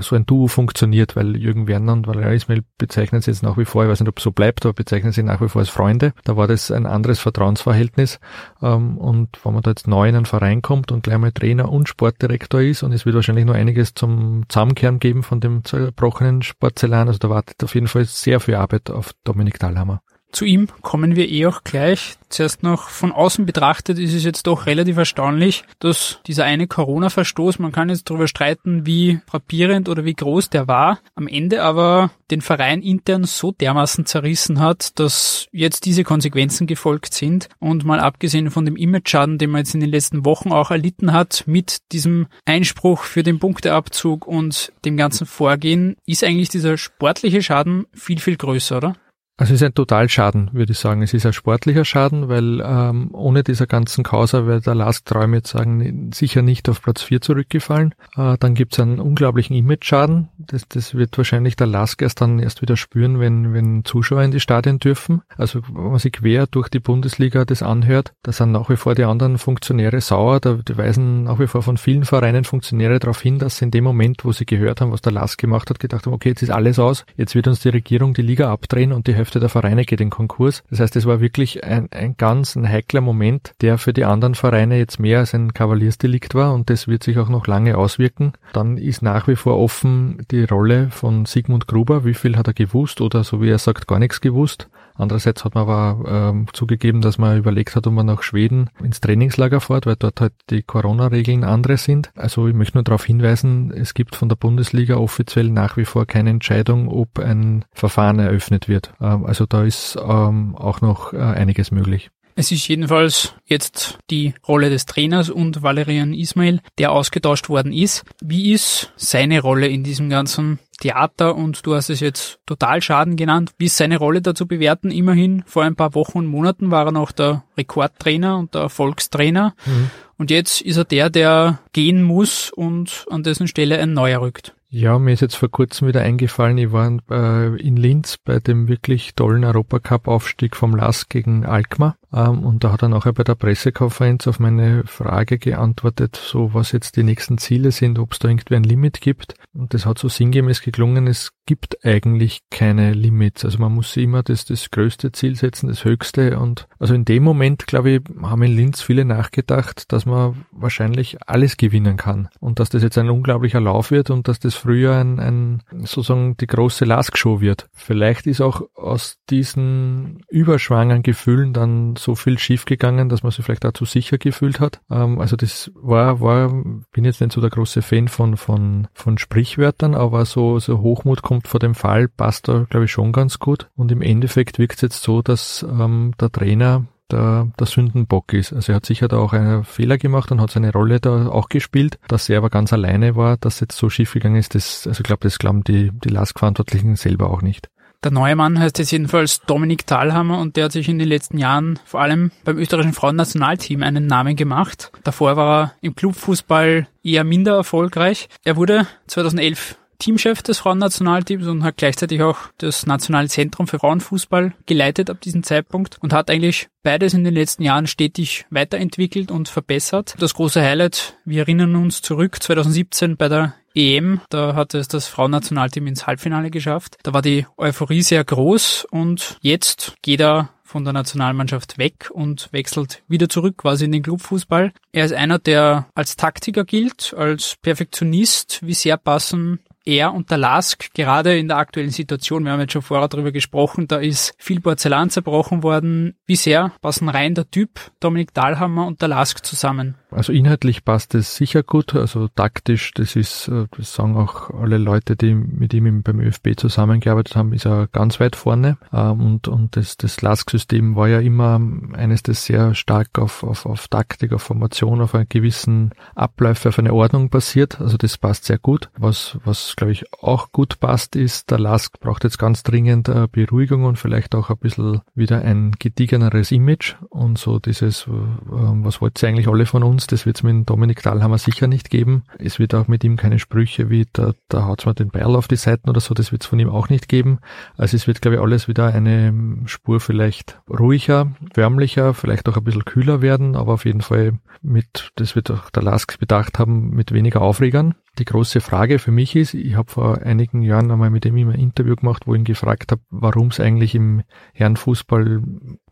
so 0.00 0.16
ein 0.16 0.26
Duo 0.26 0.48
funktioniert, 0.48 1.16
weil 1.16 1.36
Jürgen 1.36 1.66
Werner 1.66 1.94
und 1.94 2.06
Valeria 2.06 2.32
Ismail 2.32 2.62
bezeichnen 2.76 3.22
sie 3.22 3.30
jetzt 3.30 3.42
nach 3.42 3.56
wie 3.56 3.64
vor, 3.64 3.84
ich 3.84 3.90
weiß 3.90 4.00
nicht, 4.00 4.08
ob 4.08 4.18
es 4.18 4.24
so 4.24 4.32
bleibt, 4.32 4.66
aber 4.66 4.74
bezeichnen 4.74 5.12
sie 5.12 5.22
nach 5.22 5.40
wie 5.40 5.48
vor 5.48 5.60
als 5.60 5.70
Freunde. 5.70 6.12
Da 6.24 6.36
war 6.36 6.46
das 6.46 6.70
ein 6.70 6.84
anderes 6.84 7.20
Vertrauensverhältnis. 7.20 8.20
Ähm, 8.60 8.98
und 8.98 9.38
wenn 9.42 9.54
man 9.54 9.62
da 9.62 9.70
jetzt 9.70 9.88
neu 9.88 10.08
in 10.08 10.14
einen 10.14 10.26
Verein 10.26 10.60
kommt 10.60 10.92
und 10.92 11.04
gleich 11.04 11.18
mal 11.18 11.32
Trainer 11.32 11.70
und 11.72 11.88
Sportdirektor 11.88 12.60
ist, 12.60 12.82
und 12.82 12.92
es 12.92 13.06
wird 13.06 13.14
wahrscheinlich 13.14 13.46
noch 13.46 13.54
einiges 13.54 13.94
zum 13.94 14.44
Zusammenkehren 14.48 14.98
geben 14.98 15.22
von 15.22 15.40
dem 15.40 15.64
zerbrochenen 15.64 16.42
Sportzellan, 16.42 17.08
also 17.08 17.18
da 17.18 17.30
wartet 17.30 17.64
auf 17.64 17.74
jeden 17.74 17.88
Fall 17.88 18.04
sehr 18.04 18.40
viel 18.40 18.56
Arbeit 18.56 18.90
auf 18.90 19.12
Dominik 19.24 19.58
Dahlhammer. 19.58 20.02
Zu 20.32 20.44
ihm 20.44 20.68
kommen 20.82 21.16
wir 21.16 21.28
eh 21.28 21.46
auch 21.46 21.64
gleich. 21.64 22.16
Zuerst 22.28 22.62
noch 22.62 22.88
von 22.88 23.10
außen 23.10 23.44
betrachtet 23.44 23.98
ist 23.98 24.14
es 24.14 24.22
jetzt 24.22 24.46
doch 24.46 24.66
relativ 24.66 24.96
erstaunlich, 24.96 25.64
dass 25.80 26.20
dieser 26.26 26.44
eine 26.44 26.68
Corona-Verstoß, 26.68 27.58
man 27.58 27.72
kann 27.72 27.88
jetzt 27.88 28.08
darüber 28.08 28.28
streiten, 28.28 28.86
wie 28.86 29.20
frappierend 29.26 29.88
oder 29.88 30.04
wie 30.04 30.14
groß 30.14 30.48
der 30.48 30.68
war, 30.68 31.00
am 31.16 31.26
Ende 31.26 31.64
aber 31.64 32.12
den 32.30 32.40
Verein 32.40 32.82
intern 32.82 33.24
so 33.24 33.50
dermaßen 33.50 34.06
zerrissen 34.06 34.60
hat, 34.60 34.98
dass 35.00 35.48
jetzt 35.50 35.84
diese 35.86 36.04
Konsequenzen 36.04 36.68
gefolgt 36.68 37.14
sind. 37.14 37.48
Und 37.58 37.84
mal 37.84 37.98
abgesehen 37.98 38.52
von 38.52 38.64
dem 38.64 38.76
Image-Schaden, 38.76 39.38
den 39.38 39.50
man 39.50 39.62
jetzt 39.62 39.74
in 39.74 39.80
den 39.80 39.90
letzten 39.90 40.24
Wochen 40.24 40.52
auch 40.52 40.70
erlitten 40.70 41.12
hat, 41.12 41.42
mit 41.46 41.78
diesem 41.90 42.28
Einspruch 42.44 43.02
für 43.02 43.24
den 43.24 43.40
Punkteabzug 43.40 44.28
und 44.28 44.72
dem 44.84 44.96
ganzen 44.96 45.26
Vorgehen, 45.26 45.96
ist 46.06 46.22
eigentlich 46.22 46.48
dieser 46.48 46.78
sportliche 46.78 47.42
Schaden 47.42 47.86
viel, 47.92 48.20
viel 48.20 48.36
größer, 48.36 48.76
oder? 48.76 48.94
Also 49.40 49.54
es 49.54 49.62
ist 49.62 49.66
ein 49.66 49.72
Totalschaden, 49.72 50.50
würde 50.52 50.72
ich 50.72 50.78
sagen. 50.78 51.00
Es 51.00 51.14
ist 51.14 51.24
ein 51.24 51.32
sportlicher 51.32 51.86
Schaden, 51.86 52.28
weil 52.28 52.60
ähm, 52.62 53.08
ohne 53.14 53.42
dieser 53.42 53.66
ganzen 53.66 54.04
Causa 54.04 54.46
wäre 54.46 54.60
der 54.60 54.74
Last 54.74 55.06
Träum 55.06 55.32
jetzt 55.32 55.48
sagen 55.48 56.10
sicher 56.12 56.42
nicht 56.42 56.68
auf 56.68 56.82
Platz 56.82 57.00
4 57.00 57.22
zurückgefallen. 57.22 57.94
Äh, 58.16 58.36
dann 58.38 58.52
gibt 58.52 58.74
es 58.74 58.80
einen 58.80 59.00
unglaublichen 59.00 59.56
Image-Schaden. 59.56 60.28
Das, 60.50 60.66
das 60.68 60.94
wird 60.94 61.16
wahrscheinlich 61.16 61.54
der 61.54 61.68
Lask 61.68 62.02
erst 62.02 62.20
dann 62.20 62.40
erst 62.40 62.60
wieder 62.60 62.76
spüren, 62.76 63.20
wenn, 63.20 63.54
wenn 63.54 63.84
Zuschauer 63.84 64.22
in 64.22 64.32
die 64.32 64.40
Stadien 64.40 64.80
dürfen. 64.80 65.22
Also 65.36 65.60
wenn 65.72 65.90
man 65.90 65.98
sich 66.00 66.12
quer 66.12 66.48
durch 66.48 66.68
die 66.68 66.80
Bundesliga 66.80 67.44
das 67.44 67.62
anhört, 67.62 68.12
da 68.24 68.32
sind 68.32 68.50
nach 68.50 68.68
wie 68.68 68.76
vor 68.76 68.96
die 68.96 69.04
anderen 69.04 69.38
Funktionäre 69.38 70.00
sauer. 70.00 70.40
Da 70.40 70.54
die 70.54 70.76
weisen 70.76 71.24
nach 71.24 71.38
wie 71.38 71.46
vor 71.46 71.62
von 71.62 71.76
vielen 71.76 72.04
Vereinen 72.04 72.42
Funktionäre 72.42 72.98
darauf 72.98 73.20
hin, 73.20 73.38
dass 73.38 73.58
sie 73.58 73.66
in 73.66 73.70
dem 73.70 73.84
Moment, 73.84 74.24
wo 74.24 74.32
sie 74.32 74.44
gehört 74.44 74.80
haben, 74.80 74.90
was 74.90 75.02
der 75.02 75.12
Lask 75.12 75.40
gemacht 75.40 75.70
hat, 75.70 75.78
gedacht 75.78 76.06
haben, 76.06 76.14
okay, 76.14 76.30
jetzt 76.30 76.42
ist 76.42 76.50
alles 76.50 76.80
aus, 76.80 77.04
jetzt 77.16 77.36
wird 77.36 77.46
uns 77.46 77.60
die 77.60 77.68
Regierung 77.68 78.12
die 78.12 78.22
Liga 78.22 78.52
abdrehen 78.52 78.92
und 78.92 79.06
die 79.06 79.14
Hälfte 79.14 79.38
der 79.38 79.50
Vereine 79.50 79.84
geht 79.84 80.00
in 80.00 80.10
Konkurs. 80.10 80.64
Das 80.68 80.80
heißt, 80.80 80.96
es 80.96 81.06
war 81.06 81.20
wirklich 81.20 81.62
ein, 81.62 81.86
ein 81.92 82.16
ganz 82.16 82.56
ein 82.56 82.68
heikler 82.68 83.02
Moment, 83.02 83.52
der 83.60 83.78
für 83.78 83.92
die 83.92 84.04
anderen 84.04 84.34
Vereine 84.34 84.78
jetzt 84.78 84.98
mehr 84.98 85.20
als 85.20 85.32
ein 85.32 85.54
Kavaliersdelikt 85.54 86.34
war 86.34 86.52
und 86.54 86.70
das 86.70 86.88
wird 86.88 87.04
sich 87.04 87.18
auch 87.18 87.28
noch 87.28 87.46
lange 87.46 87.78
auswirken. 87.78 88.32
Dann 88.52 88.78
ist 88.78 89.00
nach 89.02 89.28
wie 89.28 89.36
vor 89.36 89.58
offen 89.58 90.26
die 90.32 90.39
Rolle 90.44 90.90
von 90.90 91.24
Sigmund 91.26 91.66
Gruber. 91.66 92.04
Wie 92.04 92.14
viel 92.14 92.36
hat 92.36 92.46
er 92.46 92.54
gewusst 92.54 93.00
oder 93.00 93.24
so 93.24 93.40
wie 93.40 93.50
er 93.50 93.58
sagt, 93.58 93.86
gar 93.86 93.98
nichts 93.98 94.20
gewusst? 94.20 94.68
Andererseits 94.94 95.44
hat 95.44 95.54
man 95.54 95.62
aber 95.62 96.04
ähm, 96.06 96.46
zugegeben, 96.52 97.00
dass 97.00 97.16
man 97.16 97.38
überlegt 97.38 97.74
hat, 97.74 97.86
ob 97.86 97.94
man 97.94 98.06
nach 98.06 98.22
Schweden 98.22 98.68
ins 98.82 99.00
Trainingslager 99.00 99.60
fährt, 99.60 99.86
weil 99.86 99.96
dort 99.96 100.20
halt 100.20 100.34
die 100.50 100.62
Corona-Regeln 100.62 101.42
andere 101.42 101.78
sind. 101.78 102.10
Also 102.16 102.48
ich 102.48 102.54
möchte 102.54 102.76
nur 102.76 102.84
darauf 102.84 103.04
hinweisen, 103.04 103.72
es 103.72 103.94
gibt 103.94 104.14
von 104.14 104.28
der 104.28 104.36
Bundesliga 104.36 104.96
offiziell 104.96 105.48
nach 105.48 105.76
wie 105.76 105.86
vor 105.86 106.06
keine 106.06 106.30
Entscheidung, 106.30 106.88
ob 106.88 107.18
ein 107.18 107.64
Verfahren 107.72 108.18
eröffnet 108.18 108.68
wird. 108.68 108.92
Ähm, 109.00 109.24
also 109.24 109.46
da 109.46 109.64
ist 109.64 109.96
ähm, 109.96 110.54
auch 110.56 110.82
noch 110.82 111.14
äh, 111.14 111.18
einiges 111.18 111.70
möglich. 111.70 112.10
Es 112.36 112.52
ist 112.52 112.66
jedenfalls 112.68 113.34
jetzt 113.46 113.98
die 114.10 114.34
Rolle 114.46 114.70
des 114.70 114.86
Trainers 114.86 115.30
und 115.30 115.62
Valerian 115.62 116.14
Ismail, 116.14 116.60
der 116.78 116.92
ausgetauscht 116.92 117.48
worden 117.48 117.72
ist. 117.72 118.04
Wie 118.22 118.52
ist 118.52 118.92
seine 118.96 119.40
Rolle 119.40 119.68
in 119.68 119.84
diesem 119.84 120.10
ganzen 120.10 120.58
Theater 120.80 121.36
und 121.36 121.64
du 121.66 121.74
hast 121.74 121.90
es 121.90 122.00
jetzt 122.00 122.40
Totalschaden 122.46 123.16
genannt. 123.16 123.52
Wie 123.58 123.66
ist 123.66 123.76
seine 123.76 123.98
Rolle 123.98 124.22
dazu 124.22 124.46
bewerten? 124.46 124.90
Immerhin 124.90 125.44
vor 125.46 125.62
ein 125.62 125.76
paar 125.76 125.94
Wochen 125.94 126.18
und 126.18 126.26
Monaten 126.26 126.70
war 126.70 126.86
er 126.86 126.92
noch 126.92 127.12
der 127.12 127.44
Rekordtrainer 127.56 128.38
und 128.38 128.54
der 128.54 128.62
Erfolgstrainer. 128.62 129.54
Mhm. 129.66 129.90
Und 130.16 130.30
jetzt 130.30 130.60
ist 130.62 130.76
er 130.76 130.84
der, 130.84 131.10
der 131.10 131.60
gehen 131.72 132.02
muss 132.02 132.50
und 132.50 133.06
an 133.10 133.22
dessen 133.22 133.46
Stelle 133.46 133.78
ein 133.78 133.92
neuer 133.92 134.20
rückt. 134.20 134.54
Ja, 134.68 134.98
mir 134.98 135.12
ist 135.12 135.20
jetzt 135.20 135.34
vor 135.34 135.50
kurzem 135.50 135.88
wieder 135.88 136.02
eingefallen, 136.02 136.56
ich 136.56 136.70
war 136.70 136.96
äh, 137.10 137.60
in 137.60 137.76
Linz 137.76 138.18
bei 138.18 138.38
dem 138.38 138.68
wirklich 138.68 139.14
tollen 139.14 139.44
Europacup-Aufstieg 139.44 140.54
vom 140.54 140.76
LAS 140.76 141.08
gegen 141.08 141.44
Alkmaar. 141.44 141.96
Ähm, 142.12 142.44
und 142.44 142.64
da 142.64 142.72
hat 142.72 142.82
er 142.82 142.88
nachher 142.88 143.12
bei 143.12 143.24
der 143.24 143.34
Pressekonferenz 143.34 144.26
auf 144.26 144.38
meine 144.40 144.84
Frage 144.86 145.38
geantwortet, 145.38 146.20
so 146.22 146.54
was 146.54 146.72
jetzt 146.72 146.96
die 146.96 147.02
nächsten 147.02 147.38
Ziele 147.38 147.70
sind, 147.72 147.98
ob 147.98 148.12
es 148.12 148.18
da 148.18 148.28
irgendwie 148.28 148.56
ein 148.56 148.64
Limit 148.64 149.00
gibt. 149.00 149.34
Und 149.52 149.74
das 149.74 149.86
hat 149.86 149.98
so 149.98 150.08
sinngemäß 150.08 150.62
geklungen, 150.62 151.06
es 151.06 151.30
gibt 151.46 151.84
eigentlich 151.84 152.42
keine 152.50 152.92
Limits. 152.92 153.44
Also 153.44 153.58
man 153.58 153.72
muss 153.72 153.96
immer 153.96 154.22
das, 154.22 154.44
das 154.44 154.70
größte 154.70 155.10
Ziel 155.12 155.34
setzen, 155.34 155.68
das 155.68 155.84
höchste. 155.84 156.38
Und 156.38 156.68
also 156.78 156.94
in 156.94 157.04
dem 157.04 157.24
Moment, 157.24 157.66
glaube 157.66 157.90
ich, 157.90 158.00
haben 158.22 158.42
in 158.42 158.54
Linz 158.54 158.82
viele 158.82 159.04
nachgedacht, 159.04 159.92
dass 159.92 160.06
man 160.06 160.46
wahrscheinlich 160.52 161.18
alles 161.26 161.56
gewinnen 161.56 161.96
kann. 161.96 162.28
Und 162.38 162.60
dass 162.60 162.68
das 162.70 162.82
jetzt 162.82 162.98
ein 162.98 163.10
unglaublicher 163.10 163.60
Lauf 163.60 163.90
wird 163.90 164.10
und 164.10 164.28
dass 164.28 164.38
das 164.38 164.54
früher 164.54 164.96
ein, 164.96 165.18
ein 165.18 165.62
sozusagen 165.78 166.36
die 166.36 166.46
große 166.46 166.84
Lask-Show 166.84 167.40
wird. 167.40 167.68
Vielleicht 167.72 168.28
ist 168.28 168.40
auch 168.40 168.62
aus 168.76 169.16
diesen 169.28 170.22
überschwangen 170.28 171.02
Gefühlen 171.02 171.52
dann 171.52 171.96
so 172.02 172.14
viel 172.14 172.38
schiefgegangen, 172.38 173.08
dass 173.08 173.22
man 173.22 173.32
sich 173.32 173.44
vielleicht 173.44 173.64
dazu 173.64 173.84
sicher 173.84 174.18
gefühlt 174.18 174.60
hat. 174.60 174.80
Ähm, 174.90 175.20
also 175.20 175.36
das 175.36 175.70
war, 175.74 176.20
war, 176.20 176.48
bin 176.92 177.04
jetzt 177.04 177.20
nicht 177.20 177.32
so 177.32 177.40
der 177.40 177.50
große 177.50 177.82
Fan 177.82 178.08
von, 178.08 178.36
von, 178.36 178.88
von 178.94 179.18
Sprichwörtern, 179.18 179.94
aber 179.94 180.24
so, 180.24 180.58
so 180.58 180.80
Hochmut 180.80 181.22
kommt 181.22 181.48
vor 181.48 181.60
dem 181.60 181.74
Fall, 181.74 182.08
passt 182.08 182.48
da, 182.48 182.66
glaube 182.68 182.86
ich, 182.86 182.92
schon 182.92 183.12
ganz 183.12 183.38
gut. 183.38 183.68
Und 183.76 183.92
im 183.92 184.02
Endeffekt 184.02 184.58
wirkt 184.58 184.76
es 184.76 184.82
jetzt 184.82 185.02
so, 185.02 185.22
dass 185.22 185.64
ähm, 185.68 186.12
der 186.20 186.30
Trainer 186.30 186.86
der, 187.10 187.48
der 187.58 187.66
Sündenbock 187.66 188.32
ist. 188.32 188.52
Also 188.52 188.72
er 188.72 188.76
hat 188.76 188.86
sicher 188.86 189.08
da 189.08 189.18
auch 189.18 189.32
einen 189.32 189.64
Fehler 189.64 189.98
gemacht 189.98 190.30
und 190.30 190.40
hat 190.40 190.50
seine 190.50 190.72
Rolle 190.72 191.00
da 191.00 191.28
auch 191.28 191.48
gespielt. 191.48 191.98
Dass 192.08 192.28
er 192.28 192.38
aber 192.38 192.50
ganz 192.50 192.72
alleine 192.72 193.16
war, 193.16 193.36
dass 193.36 193.60
jetzt 193.60 193.76
so 193.76 193.90
schief 193.90 194.12
gegangen 194.12 194.36
ist, 194.36 194.54
das, 194.54 194.86
also 194.86 195.00
ich 195.00 195.04
glaube, 195.04 195.22
das 195.22 195.38
glauben 195.38 195.64
die, 195.64 195.90
die 195.92 196.08
LASK-Verantwortlichen 196.08 196.96
selber 196.96 197.30
auch 197.30 197.42
nicht. 197.42 197.68
Der 198.02 198.10
neue 198.10 198.34
Mann 198.34 198.58
heißt 198.58 198.78
jetzt 198.78 198.92
jedenfalls 198.92 199.42
Dominik 199.42 199.86
Thalhammer 199.86 200.38
und 200.38 200.56
der 200.56 200.64
hat 200.64 200.72
sich 200.72 200.88
in 200.88 200.98
den 200.98 201.08
letzten 201.08 201.36
Jahren 201.36 201.78
vor 201.84 202.00
allem 202.00 202.30
beim 202.44 202.56
österreichischen 202.56 202.94
Frauennationalteam 202.94 203.82
einen 203.82 204.06
Namen 204.06 204.36
gemacht. 204.36 204.90
Davor 205.04 205.36
war 205.36 205.62
er 205.62 205.74
im 205.82 205.94
Clubfußball 205.94 206.88
eher 207.02 207.24
minder 207.24 207.56
erfolgreich. 207.56 208.30
Er 208.42 208.56
wurde 208.56 208.86
2011 209.06 209.76
Teamchef 210.00 210.42
des 210.42 210.58
Frauennationalteams 210.58 211.46
und 211.46 211.62
hat 211.62 211.76
gleichzeitig 211.76 212.22
auch 212.22 212.38
das 212.58 212.86
Nationale 212.86 213.28
Zentrum 213.28 213.66
für 213.68 213.78
Frauenfußball 213.78 214.54
geleitet 214.64 215.10
ab 215.10 215.20
diesem 215.20 215.42
Zeitpunkt 215.42 215.98
und 216.00 216.14
hat 216.14 216.30
eigentlich 216.30 216.68
beides 216.82 217.12
in 217.12 217.22
den 217.22 217.34
letzten 217.34 217.62
Jahren 217.62 217.86
stetig 217.86 218.46
weiterentwickelt 218.50 219.30
und 219.30 219.48
verbessert. 219.50 220.16
Das 220.18 220.32
große 220.32 220.62
Highlight, 220.62 221.18
wir 221.26 221.42
erinnern 221.42 221.76
uns 221.76 222.00
zurück, 222.00 222.42
2017 222.42 223.18
bei 223.18 223.28
der 223.28 223.54
EM, 223.74 224.20
da 224.30 224.54
hat 224.54 224.74
es 224.74 224.88
das 224.88 225.06
Frauennationalteam 225.06 225.86
ins 225.86 226.06
Halbfinale 226.06 226.50
geschafft. 226.50 226.96
Da 227.02 227.12
war 227.12 227.22
die 227.22 227.46
Euphorie 227.56 228.02
sehr 228.02 228.24
groß 228.24 228.86
und 228.90 229.36
jetzt 229.40 229.94
geht 230.02 230.20
er 230.20 230.50
von 230.70 230.84
der 230.84 230.92
Nationalmannschaft 230.92 231.78
weg 231.78 232.10
und 232.12 232.48
wechselt 232.52 233.02
wieder 233.08 233.28
zurück 233.28 233.56
quasi 233.58 233.86
in 233.86 233.92
den 233.92 234.02
Clubfußball. 234.02 234.72
Er 234.92 235.04
ist 235.04 235.12
einer, 235.12 235.40
der 235.40 235.88
als 235.94 236.14
Taktiker 236.14 236.64
gilt, 236.64 237.12
als 237.16 237.56
Perfektionist. 237.60 238.60
Wie 238.62 238.74
sehr 238.74 238.96
passen 238.96 239.58
er 239.90 240.14
und 240.14 240.30
der 240.30 240.38
Lask 240.38 240.94
gerade 240.94 241.36
in 241.36 241.48
der 241.48 241.58
aktuellen 241.58 241.90
Situation, 241.90 242.44
wir 242.44 242.52
haben 242.52 242.60
jetzt 242.60 242.72
schon 242.72 242.82
vorher 242.82 243.08
darüber 243.08 243.32
gesprochen, 243.32 243.88
da 243.88 243.96
ist 243.96 244.32
viel 244.38 244.60
Porzellan 244.60 245.10
zerbrochen 245.10 245.62
worden. 245.62 246.14
Wie 246.26 246.36
sehr 246.36 246.72
passen 246.80 247.08
rein 247.08 247.34
der 247.34 247.50
Typ 247.50 247.80
Dominik 248.00 248.32
Dahlhammer 248.32 248.86
und 248.86 249.02
der 249.02 249.08
Lask 249.08 249.44
zusammen? 249.44 249.96
Also 250.10 250.32
inhaltlich 250.32 250.84
passt 250.84 251.14
es 251.14 251.36
sicher 251.36 251.62
gut, 251.62 251.94
also 251.94 252.26
taktisch, 252.28 252.92
das 252.94 253.14
ist, 253.14 253.48
äh, 253.48 253.66
das 253.76 253.94
sagen 253.94 254.16
auch 254.16 254.50
alle 254.50 254.78
Leute, 254.78 255.14
die 255.16 255.34
mit 255.34 255.72
ihm 255.72 256.02
beim 256.02 256.20
ÖFB 256.20 256.56
zusammengearbeitet 256.56 257.36
haben, 257.36 257.52
ist 257.52 257.66
er 257.66 257.86
ganz 257.86 258.18
weit 258.18 258.34
vorne. 258.34 258.76
Ähm, 258.92 259.20
und, 259.20 259.48
und 259.48 259.76
das, 259.76 259.96
das 259.96 260.20
LASK-System 260.20 260.96
war 260.96 261.08
ja 261.08 261.20
immer 261.20 261.60
eines, 261.92 262.22
das 262.22 262.44
sehr 262.44 262.74
stark 262.74 263.18
auf, 263.18 263.44
auf, 263.44 263.66
auf 263.66 263.88
Taktik, 263.88 264.32
auf 264.32 264.42
Formation, 264.42 265.00
auf 265.00 265.14
einen 265.14 265.28
gewissen 265.28 265.92
Abläufe, 266.14 266.70
auf 266.70 266.78
eine 266.78 266.92
Ordnung 266.92 267.30
basiert. 267.30 267.80
Also 267.80 267.96
das 267.96 268.18
passt 268.18 268.46
sehr 268.46 268.58
gut. 268.58 268.90
Was, 268.98 269.38
was 269.44 269.76
glaube 269.80 269.92
ich 269.92 270.04
auch 270.22 270.50
gut 270.50 270.80
passt, 270.80 271.14
ist, 271.14 271.50
der 271.50 271.58
LASK 271.58 272.00
braucht 272.00 272.24
jetzt 272.24 272.38
ganz 272.38 272.62
dringend 272.62 273.08
äh, 273.08 273.28
Beruhigung 273.30 273.84
und 273.84 273.96
vielleicht 273.96 274.34
auch 274.34 274.48
ein 274.48 274.56
bisschen 274.56 275.02
wieder 275.14 275.42
ein 275.42 275.72
gediegeneres 275.78 276.52
Image 276.52 276.94
und 277.10 277.36
so 277.36 277.58
dieses, 277.58 278.06
äh, 278.06 278.10
was 278.10 279.02
wollt 279.02 279.22
ihr 279.22 279.28
eigentlich 279.28 279.48
alle 279.48 279.66
von 279.66 279.82
uns? 279.82 279.90
uns, 279.90 280.06
das 280.06 280.24
wird 280.24 280.36
es 280.36 280.42
mit 280.42 280.70
Dominik 280.70 281.02
Dahlhammer 281.02 281.36
sicher 281.36 281.66
nicht 281.66 281.90
geben. 281.90 282.24
Es 282.38 282.58
wird 282.58 282.74
auch 282.74 282.88
mit 282.88 283.04
ihm 283.04 283.16
keine 283.16 283.38
Sprüche 283.38 283.90
wie, 283.90 284.06
da, 284.12 284.32
da 284.48 284.64
haut's 284.64 284.86
mal 284.86 284.94
den 284.94 285.10
Beil 285.10 285.36
auf 285.36 285.48
die 285.48 285.56
Seiten 285.56 285.90
oder 285.90 286.00
so, 286.00 286.14
das 286.14 286.32
wird 286.32 286.42
es 286.42 286.48
von 286.48 286.58
ihm 286.58 286.70
auch 286.70 286.88
nicht 286.88 287.08
geben. 287.08 287.40
Also 287.76 287.96
es 287.96 288.06
wird, 288.06 288.22
glaube 288.22 288.36
ich, 288.36 288.40
alles 288.40 288.68
wieder 288.68 288.86
eine 288.86 289.62
Spur 289.66 290.00
vielleicht 290.00 290.60
ruhiger, 290.68 291.32
förmlicher, 291.52 292.14
vielleicht 292.14 292.48
auch 292.48 292.56
ein 292.56 292.64
bisschen 292.64 292.84
kühler 292.84 293.20
werden, 293.20 293.56
aber 293.56 293.74
auf 293.74 293.84
jeden 293.84 294.00
Fall 294.00 294.38
mit, 294.62 295.10
das 295.16 295.36
wird 295.36 295.50
auch 295.50 295.70
der 295.70 295.82
Lask 295.82 296.18
bedacht 296.18 296.58
haben, 296.58 296.90
mit 296.90 297.12
weniger 297.12 297.42
Aufregern. 297.42 297.94
Die 298.18 298.24
große 298.24 298.60
Frage 298.60 298.98
für 298.98 299.12
mich 299.12 299.36
ist, 299.36 299.54
ich 299.54 299.76
habe 299.76 299.90
vor 299.90 300.22
einigen 300.22 300.62
Jahren 300.62 300.90
einmal 300.90 301.10
mit 301.10 301.24
ihm 301.24 301.48
ein 301.48 301.58
Interview 301.58 301.96
gemacht, 301.96 302.26
wo 302.26 302.34
ich 302.34 302.40
ihn 302.40 302.44
gefragt 302.44 302.90
habe, 302.92 303.00
warum 303.08 303.48
es 303.48 303.60
eigentlich 303.60 303.94
im 303.94 304.22
Herrenfußball 304.52 305.42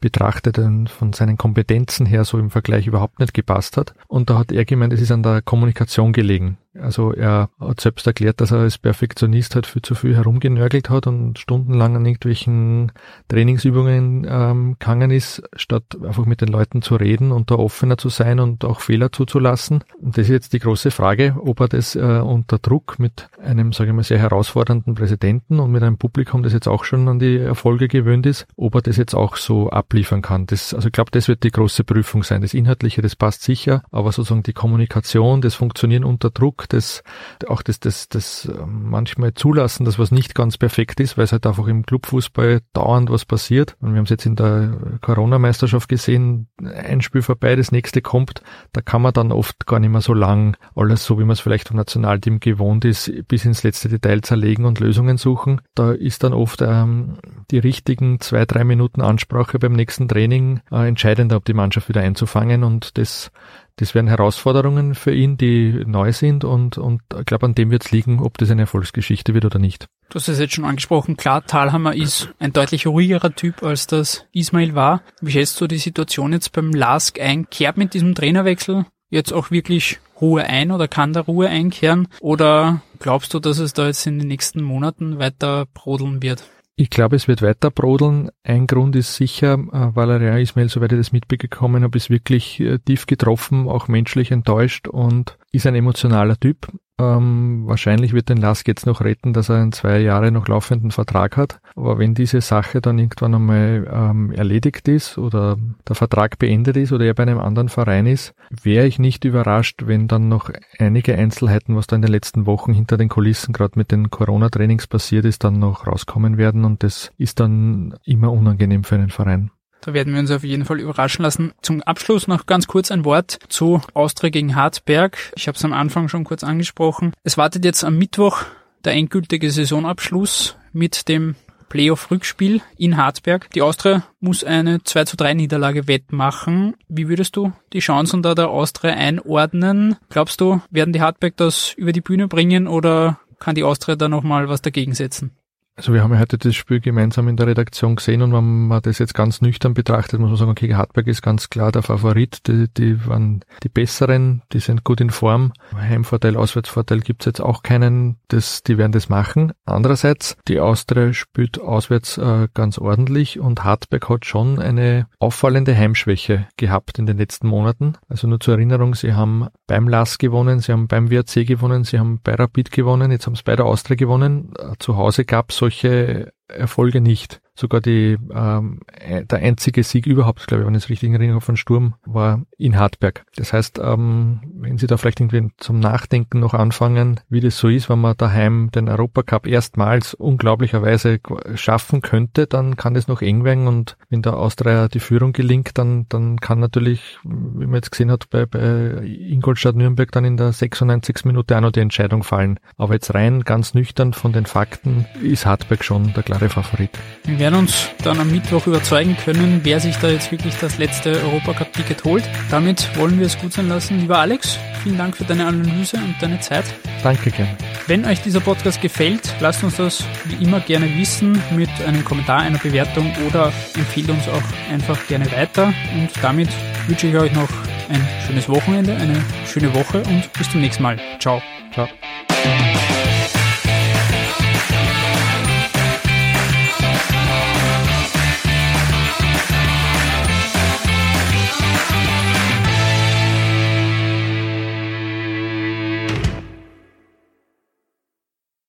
betrachtet 0.01 0.61
von 0.91 1.13
seinen 1.13 1.39
Kompetenzen 1.39 2.07
her 2.07 2.25
so 2.25 2.39
im 2.39 2.51
Vergleich 2.51 2.87
überhaupt 2.87 3.21
nicht 3.21 3.35
gepasst 3.35 3.77
hat. 3.77 3.95
Und 4.09 4.31
da 4.31 4.39
hat 4.39 4.53
er 4.53 4.65
gemeint, 4.65 4.93
es 4.93 5.01
ist 5.01 5.13
an 5.13 5.23
der 5.23 5.43
Kommunikation 5.43 6.13
gelegen. 6.13 6.59
Also 6.81 7.13
er 7.13 7.51
hat 7.61 7.81
selbst 7.81 8.07
erklärt, 8.07 8.41
dass 8.41 8.51
er 8.51 8.59
als 8.59 8.79
Perfektionist 8.79 9.55
halt 9.55 9.67
viel 9.67 9.83
zu 9.83 9.95
viel 9.95 10.17
herumgenörgelt 10.17 10.91
hat 10.91 11.07
und 11.07 11.39
stundenlang 11.39 11.97
an 11.97 12.07
irgendwelchen 12.07 12.93
Trainingsübungen 13.29 14.27
ähm, 14.29 14.77
gegangen 14.79 15.11
ist, 15.11 15.43
statt 15.57 15.85
einfach 16.03 16.27
mit 16.27 16.41
den 16.41 16.49
Leuten 16.49 16.83
zu 16.83 16.97
reden 16.97 17.33
und 17.33 17.51
da 17.51 17.57
offener 17.57 17.99
zu 17.99 18.09
sein 18.09 18.41
und 18.41 18.65
auch 18.65 18.81
Fehler 18.81 19.13
zuzulassen. 19.13 19.85
Und 20.01 20.17
das 20.17 20.25
ist 20.25 20.31
jetzt 20.31 20.53
die 20.53 20.59
große 20.59 20.91
Frage, 20.91 21.37
ob 21.41 21.61
er 21.61 21.69
das 21.69 21.97
äh, 21.97 22.01
unter 22.01 22.59
Druck 22.59 22.99
mit 22.99 23.29
einem, 23.43 23.73
sage 23.73 23.91
ich 23.91 23.97
mal, 23.97 24.03
sehr 24.03 24.19
herausfordernden 24.19 24.95
Präsidenten 24.95 25.61
und 25.61 25.71
mit 25.71 25.83
einem 25.83 25.99
Publikum, 25.99 26.43
das 26.43 26.53
jetzt 26.53 26.69
auch 26.69 26.85
schon 26.85 27.09
an 27.09 27.19
die 27.19 27.39
Erfolge 27.39 27.89
gewöhnt 27.89 28.27
ist, 28.27 28.47
ob 28.57 28.75
er 28.75 28.83
das 28.83 28.97
jetzt 28.97 29.15
auch 29.15 29.37
so 29.37 29.71
abliefern 29.71 30.23
kann. 30.23 30.47
Das, 30.47 30.75
also 30.75 30.89
ich 30.89 30.93
glaube, 30.93 31.11
das 31.11 31.29
wird 31.29 31.43
die 31.45 31.51
große 31.51 31.85
Prüfung 31.85 32.23
sein. 32.23 32.43
Das 32.43 32.55
Inhaltliche, 32.55 33.03
das 33.03 33.17
passt 33.17 33.43
sicher, 33.43 33.83
aber 33.91 34.13
sozusagen 34.13 34.43
die 34.43 34.53
Kommunikation, 34.53 35.41
das 35.41 35.55
Funktionieren 35.55 36.05
unter 36.05 36.31
Druck, 36.31 36.68
das, 36.69 37.03
auch 37.47 37.63
das, 37.63 37.81
das, 37.81 38.09
das 38.09 38.47
ähm, 38.47 38.91
manchmal 38.91 39.35
zulassen, 39.35 39.85
dass 39.85 39.99
was 39.99 40.11
nicht 40.11 40.35
ganz 40.35 40.59
perfekt 40.59 41.01
ist, 41.01 41.17
weil 41.17 41.25
es 41.25 41.33
halt 41.33 41.47
einfach 41.47 41.67
im 41.67 41.85
Clubfußball 41.85 42.61
dauernd 42.73 43.11
was 43.11 43.25
passiert. 43.25 43.77
Und 43.81 43.93
wir 43.93 43.99
haben 43.99 44.05
es 44.05 44.11
jetzt 44.11 44.27
in 44.27 44.37
der 44.37 44.99
Corona-Meisterschaft 45.01 45.89
gesehen, 45.89 46.49
ein 46.63 47.01
Spiel 47.01 47.23
vorbei, 47.23 47.57
das 47.57 47.73
nächste 47.73 48.03
kommt, 48.03 48.43
da 48.73 48.81
kann 48.81 49.03
man 49.03 49.13
dann 49.13 49.33
oft 49.33 49.67
gar 49.67 49.81
nicht 49.81 49.91
mehr 49.91 50.01
so 50.01 50.15
lang 50.15 50.57
alles 50.75 51.05
so, 51.05 51.19
wie 51.19 51.25
man 51.25 51.33
es 51.33 51.41
vielleicht 51.41 51.69
vom 51.69 51.77
Nationalteam 51.77 52.41
gewohnt 52.41 52.85
ist, 52.85 53.11
bis 53.29 53.45
ins 53.45 53.63
letzte 53.63 53.89
Detail 53.89 54.21
zerlegen 54.23 54.65
und 54.65 54.81
Lösungen 54.81 55.17
suchen. 55.17 55.61
Da 55.75 55.93
ist 55.93 56.25
dann 56.25 56.33
oft 56.33 56.63
ähm, 56.63 57.19
die 57.51 57.59
richtigen 57.59 58.21
zwei, 58.21 58.45
drei 58.45 58.65
Minuten 58.65 59.01
Ansprache 59.01 59.59
beim 59.59 59.73
nächsten 59.73 60.09
Training 60.09 60.61
äh, 60.71 60.87
entscheidender, 60.89 61.37
ob 61.37 61.45
die 61.45 61.55
Mannschaft 61.55 61.89
wieder 61.89 62.01
einzufangen 62.01 62.65
und 62.65 62.99
das 62.99 63.31
das 63.79 63.95
wären 63.95 64.09
Herausforderungen 64.09 64.95
für 64.95 65.15
ihn, 65.15 65.39
die 65.39 65.85
neu 65.87 66.13
sind 66.13 66.45
und, 66.45 66.79
und 66.79 67.01
ich 67.19 67.27
glaube, 67.27 67.47
an 67.47 67.55
dem 67.55 67.71
wird 67.71 67.85
es 67.85 67.91
liegen, 67.91 68.21
ob 68.21 68.37
das 68.39 68.51
eine 68.51 68.63
Erfolgsgeschichte 68.63 69.35
wird 69.35 69.45
oder 69.45 69.59
nicht. 69.59 69.87
Du 70.11 70.17
hast 70.17 70.29
es 70.29 70.39
jetzt 70.39 70.55
schon 70.55 70.65
angesprochen, 70.65 71.17
klar, 71.17 71.45
Thalhammer 71.45 71.95
ist 71.95 72.31
ein 72.39 72.53
deutlich 72.53 72.87
ruhigerer 72.87 73.35
Typ, 73.35 73.63
als 73.63 73.87
das 73.87 74.27
Ismail 74.33 74.75
war. 74.75 75.03
Wie 75.21 75.33
schätzt 75.33 75.61
du 75.61 75.67
die 75.67 75.79
Situation 75.79 76.33
jetzt 76.33 76.53
beim 76.53 76.73
Lask 76.73 77.21
ein? 77.21 77.49
Kehrt 77.51 77.77
mit 77.77 77.95
diesem 77.95 78.15
Trainerwechsel 78.15 78.87
jetzt 79.11 79.33
auch 79.33 79.51
wirklich 79.51 80.01
Ruhe 80.21 80.45
ein 80.45 80.73
oder 80.73 80.89
kann 80.89 81.13
da 81.13 81.21
Ruhe 81.21 81.49
einkehren? 81.49 82.09
Oder 82.21 82.83
glaubst 82.99 83.33
du, 83.35 83.39
dass 83.39 83.59
es 83.59 83.73
da 83.73 83.87
jetzt 83.87 84.07
in 84.07 84.19
den 84.19 84.29
nächsten 84.29 84.63
Monaten 84.63 85.19
weiter 85.19 85.67
brodeln 85.73 86.23
wird? 86.23 86.45
Ich 86.81 86.91
glaube, 86.91 87.17
es 87.17 87.27
wird 87.27 87.43
weiter 87.43 87.73
brodeln. 87.73 88.31
Ein 88.45 88.69
Grund 88.69 88.95
ist 88.95 89.17
sicher, 89.17 89.55
äh, 89.55 89.97
Valeria 89.97 90.39
Ismail, 90.39 90.69
soweit 90.69 90.93
ich 90.93 90.99
das 90.99 91.11
mitbekommen 91.11 91.83
habe, 91.83 91.99
ist 91.99 92.09
wirklich 92.09 92.61
äh, 92.61 92.79
tief 92.79 93.07
getroffen, 93.07 93.69
auch 93.69 93.89
menschlich 93.89 94.31
enttäuscht 94.31 94.87
und 94.87 95.39
ist 95.51 95.67
ein 95.67 95.75
emotionaler 95.75 96.39
Typ. 96.39 96.69
Ähm, 97.01 97.63
wahrscheinlich 97.67 98.13
wird 98.13 98.29
den 98.29 98.39
Lask 98.39 98.67
jetzt 98.67 98.87
noch 98.87 99.01
retten, 99.01 99.33
dass 99.33 99.49
er 99.49 99.57
einen 99.57 99.73
zwei 99.73 100.01
Jahre 100.01 100.33
noch 100.33 100.49
laufenden 100.49 100.91
Vertrag 100.91 101.37
hat. 101.37 101.61
Aber 101.77 101.99
wenn 101.99 102.15
diese 102.15 102.41
Sache 102.41 102.81
dann 102.81 102.99
irgendwann 102.99 103.37
einmal 103.37 103.89
ähm, 103.91 104.33
erledigt 104.33 104.89
ist 104.89 105.17
oder 105.17 105.57
der 105.87 105.95
Vertrag 105.95 106.39
beendet 106.39 106.77
ist 106.77 106.93
oder 106.93 107.05
er 107.05 107.15
bei 107.15 107.23
einem 107.23 107.39
anderen 107.39 107.69
Verein 107.69 108.07
ist, 108.07 108.35
wäre 108.51 108.87
ich 108.87 108.99
nicht 108.99 109.25
überrascht, 109.25 109.83
wenn 109.87 110.09
dann 110.09 110.29
noch 110.29 110.51
einige 110.79 111.15
Einzelheiten, 111.15 111.77
was 111.77 111.87
da 111.87 111.95
in 111.95 112.03
den 112.03 112.11
letzten 112.11 112.47
Wochen 112.47 112.73
hinter 112.73 112.97
den 112.97 113.09
Kulissen 113.09 113.53
gerade 113.53 113.79
mit 113.79 113.93
den 113.93 114.11
Corona-Trainings 114.11 114.89
passiert 114.89 115.25
ist, 115.25 115.45
dann 115.45 115.61
noch 115.61 115.87
rauskommen 115.87 116.37
werden 116.37 116.65
und 116.65 116.83
das 116.83 117.13
ist 117.17 117.39
dann 117.39 117.95
immer 118.05 118.33
unangenehm 118.33 118.83
für 118.83 118.97
einen 118.97 119.11
Verein. 119.11 119.51
Da 119.81 119.95
werden 119.95 120.13
wir 120.13 120.21
uns 120.21 120.31
auf 120.31 120.45
jeden 120.45 120.65
Fall 120.65 120.81
überraschen 120.81 121.23
lassen. 121.23 121.53
Zum 121.63 121.83
Abschluss 121.83 122.29
noch 122.29 122.47
ganz 122.47 122.67
kurz 122.67 122.91
ein 122.91 123.05
Wort 123.05 123.39
zu 123.49 123.81
Austria 123.95 124.31
gegen 124.31 124.57
Hartberg. 124.57 125.19
Ich 125.37 125.49
habe 125.49 125.57
es 125.57 125.65
am 125.65 125.73
Anfang 125.73 126.09
schon 126.09 126.25
kurz 126.25 126.45
angesprochen. 126.45 127.13
Es 127.25 127.39
wartet 127.39 127.65
jetzt 127.65 127.85
am 127.85 127.97
Mittwoch 127.97 128.43
der 128.85 128.95
endgültige 128.95 129.51
Saisonabschluss 129.51 130.57
mit 130.73 131.09
dem 131.09 131.37
Playoff-Rückspiel 131.69 132.63
in 132.77 132.97
Harzberg. 132.97 133.51
Die 133.51 133.63
Austria 133.63 134.05
muss 134.21 134.45
eine 134.45 134.83
2 134.83 135.05
zu 135.05 135.17
3 135.17 135.35
Niederlage 135.35 135.87
wettmachen. 135.87 136.75
Wie 136.89 137.09
würdest 137.09 137.37
du 137.37 137.53
die 137.73 137.81
Chancen 137.81 138.23
da 138.23 138.35
der 138.35 138.49
Austria 138.49 138.95
einordnen? 138.95 139.97
Glaubst 140.09 140.41
du, 140.41 140.61
werden 140.71 140.93
die 140.93 141.03
Hartberg 141.03 141.37
das 141.37 141.75
über 141.75 141.93
die 141.93 142.01
Bühne 142.01 142.29
bringen 142.29 142.67
oder 142.67 143.21
kann 143.39 143.55
die 143.55 143.65
Austria 143.65 143.97
da 143.97 144.09
nochmal 144.09 144.49
was 144.49 144.63
dagegen 144.63 144.95
setzen? 144.95 145.33
Also 145.79 145.95
wir 145.95 146.03
haben 146.03 146.13
ja 146.13 146.19
heute 146.19 146.39
das 146.39 146.57
Spiel 146.57 146.81
gemeinsam 146.81 147.29
in 147.29 147.37
der 147.37 147.47
Redaktion 147.47 147.95
gesehen 147.95 148.21
und 148.23 148.33
wenn 148.33 148.67
man 148.67 148.83
das 148.83 148.99
jetzt 148.99 149.15
ganz 149.15 149.41
nüchtern 149.41 149.75
betrachtet, 149.75 150.19
muss 150.19 150.29
man 150.31 150.37
sagen, 150.37 150.51
okay, 150.51 150.75
Hartberg 150.75 151.07
ist 151.07 151.23
ganz 151.23 151.51
klar 151.51 151.71
der 151.71 151.83
Favorit. 151.85 152.49
Die, 152.49 152.67
die 152.69 153.07
waren 153.07 153.45
die 153.63 153.69
besseren, 153.69 154.43
die 154.53 154.59
sind 154.59 154.83
gut 154.83 155.01
in 155.01 155.11
Form. 155.11 155.53
Heimvorteil, 155.77 156.37
Auswärtsvorteil 156.37 156.99
gibt's 156.99 157.27
jetzt 157.27 157.41
auch 157.41 157.63
keinen, 157.63 158.17
das, 158.27 158.65
die 158.65 158.77
werden 158.77 158.91
das 158.91 159.09
machen. 159.09 159.53
Andererseits, 159.67 160.37
die 160.49 160.59
Austria 160.59 161.13
spielt 161.13 161.61
auswärts 161.61 162.19
äh, 162.19 162.49
ganz 162.55 162.79
ordentlich 162.79 163.39
und 163.39 163.63
Hartberg 163.63 164.09
hat 164.09 164.27
schon 164.27 164.59
eine 164.59 165.07
auffallende 165.21 165.77
Heimschwäche 165.77 166.49
gehabt 166.57 166.99
in 166.99 167.07
den 167.07 167.19
letzten 167.19 167.47
Monaten. 167.47 167.93
Also 168.09 168.27
nur 168.27 168.41
zur 168.41 168.55
Erinnerung, 168.55 168.97
sie 168.97 169.15
haben 169.15 169.47
beim 169.69 169.87
LAS 169.87 170.19
gewonnen, 170.19 170.59
sie 170.59 170.73
haben 170.73 170.89
beim 170.89 171.09
WRC 171.09 171.47
gewonnen, 171.47 171.85
sie 171.85 172.01
haben 172.01 172.19
bei 172.25 172.35
Rapid 172.35 172.73
gewonnen, 172.73 173.13
jetzt 173.13 173.29
haben 173.29 173.37
sie 173.37 173.45
bei 173.45 173.55
der 173.55 173.67
Austria 173.67 173.95
gewonnen. 173.95 174.53
Äh, 174.59 174.73
zu 174.81 174.97
Hause 174.97 175.25
gab's 175.25 175.57
so 175.57 175.68
solche 175.69 176.33
Erfolge 176.49 177.03
nicht. 177.03 177.43
Sogar 177.59 177.81
die, 177.81 178.17
ähm, 178.33 178.79
der 179.05 179.41
einzige 179.41 179.83
Sieg 179.83 180.07
überhaupt, 180.07 180.47
glaube 180.47 180.63
ich, 180.63 180.67
wenn 180.69 180.77
ich 180.77 180.85
es 180.85 180.91
richtig 180.91 181.13
erinnere, 181.13 181.41
von 181.41 181.57
Sturm, 181.57 181.95
war 182.07 182.43
in 182.57 182.79
Hartberg. 182.79 183.25
Das 183.35 183.53
heißt, 183.53 183.81
ähm, 183.83 184.43
wenn 184.55 184.79
Sie 184.79 184.87
da 184.87 184.97
vielleicht 184.97 185.19
irgendwie 185.19 185.51
zum 185.57 185.81
Nachdenken 185.81 186.39
noch 186.39 186.55
anfangen, 186.55 187.19
wie 187.29 187.41
das 187.41 187.59
so 187.59 187.67
ist, 187.67 187.91
wenn 187.91 188.01
man 188.01 188.17
daheim 188.17 188.71
den 188.73 188.89
Europacup 188.89 189.49
erstmals 189.49 190.15
unglaublicherweise 190.15 191.19
schaffen 191.57 192.01
könnte, 192.01 192.47
dann 192.47 192.77
kann 192.77 192.95
das 192.95 193.09
noch 193.09 193.23
eng 193.23 193.43
werden 193.43 193.67
und 193.67 193.97
wenn 194.09 194.23
der 194.23 194.37
Austria 194.37 194.87
die 194.87 195.01
Führung 195.01 195.33
gelingt, 195.33 195.79
dann, 195.79 196.07
dann 196.09 196.39
kann 196.39 196.61
natürlich, 196.61 197.19
wie 197.25 197.67
man 197.67 197.75
jetzt 197.75 197.91
gesehen 197.91 198.13
hat, 198.13 198.31
bei, 198.31 198.47
bei 198.47 199.03
Ingolstadt 199.03 199.75
Nürnberg 199.75 200.13
dann 200.13 200.25
in 200.25 200.37
der 200.37 200.53
96. 200.53 201.25
Minute 201.25 201.57
auch 201.57 201.63
noch 201.63 201.73
die 201.73 201.81
Entscheidung 201.81 202.23
fallen. 202.23 202.61
Aber 202.77 202.95
jetzt 202.95 203.13
rein 203.15 203.43
ganz 203.43 203.75
nüchtern 203.75 204.13
von 204.13 204.33
den 204.33 204.47
Fakten 204.47 205.07
ist 205.21 205.45
Hartberg 205.45 205.83
schon 205.83 206.15
der 206.15 206.23
klare 206.23 206.49
Favorit. 206.49 206.91
Wir 207.25 207.48
werden 207.49 207.61
uns 207.61 207.89
dann 208.05 208.21
am 208.21 208.31
Mittwoch 208.31 208.67
überzeugen 208.67 209.17
können, 209.25 209.61
wer 209.63 209.81
sich 209.81 209.97
da 209.97 210.11
jetzt 210.11 210.31
wirklich 210.31 210.55
das 210.61 210.77
letzte 210.77 211.13
Europacup-Ticket 211.13 212.05
holt. 212.05 212.23
Damit 212.51 212.95
wollen 212.99 213.19
wir 213.19 213.25
es 213.25 213.39
gut 213.39 213.55
sein 213.55 213.69
lassen. 213.69 213.99
Lieber 214.01 214.19
Alex, 214.19 214.59
vielen 214.83 214.99
Dank 214.99 215.17
für 215.17 215.25
deine 215.25 215.47
Analyse 215.47 215.97
und 215.97 216.15
deine 216.21 216.39
Zeit. 216.41 216.67
Danke 217.03 217.31
gerne. 217.31 217.57
Wenn 217.87 218.05
euch 218.05 218.21
dieser 218.21 218.41
Podcast 218.41 218.83
gefällt, 218.83 219.33
lasst 219.41 219.65
uns 219.65 219.77
das 219.77 220.05
wie 220.27 220.45
immer 220.45 220.61
gerne 220.61 220.95
wissen 220.99 221.41
mit 221.57 221.71
einem 221.87 222.05
Kommentar, 222.05 222.41
einer 222.41 222.59
Bewertung 222.59 223.11
oder 223.27 223.51
empfehlt 223.75 224.11
uns 224.11 224.29
auch 224.29 224.71
einfach 224.71 225.07
gerne 225.07 225.33
weiter. 225.33 225.73
Und 225.95 226.11
damit 226.21 226.51
wünsche 226.87 227.07
ich 227.07 227.17
euch 227.17 227.33
noch 227.33 227.49
ein 227.89 228.07
schönes 228.27 228.47
Wochenende, 228.51 228.95
eine 228.95 229.25
schöne 229.47 229.73
Woche 229.73 230.03
und 230.03 230.31
bis 230.35 230.51
zum 230.51 230.61
nächsten 230.61 230.83
Mal. 230.83 230.99
Ciao. 231.19 231.41
Ciao. 231.73 231.89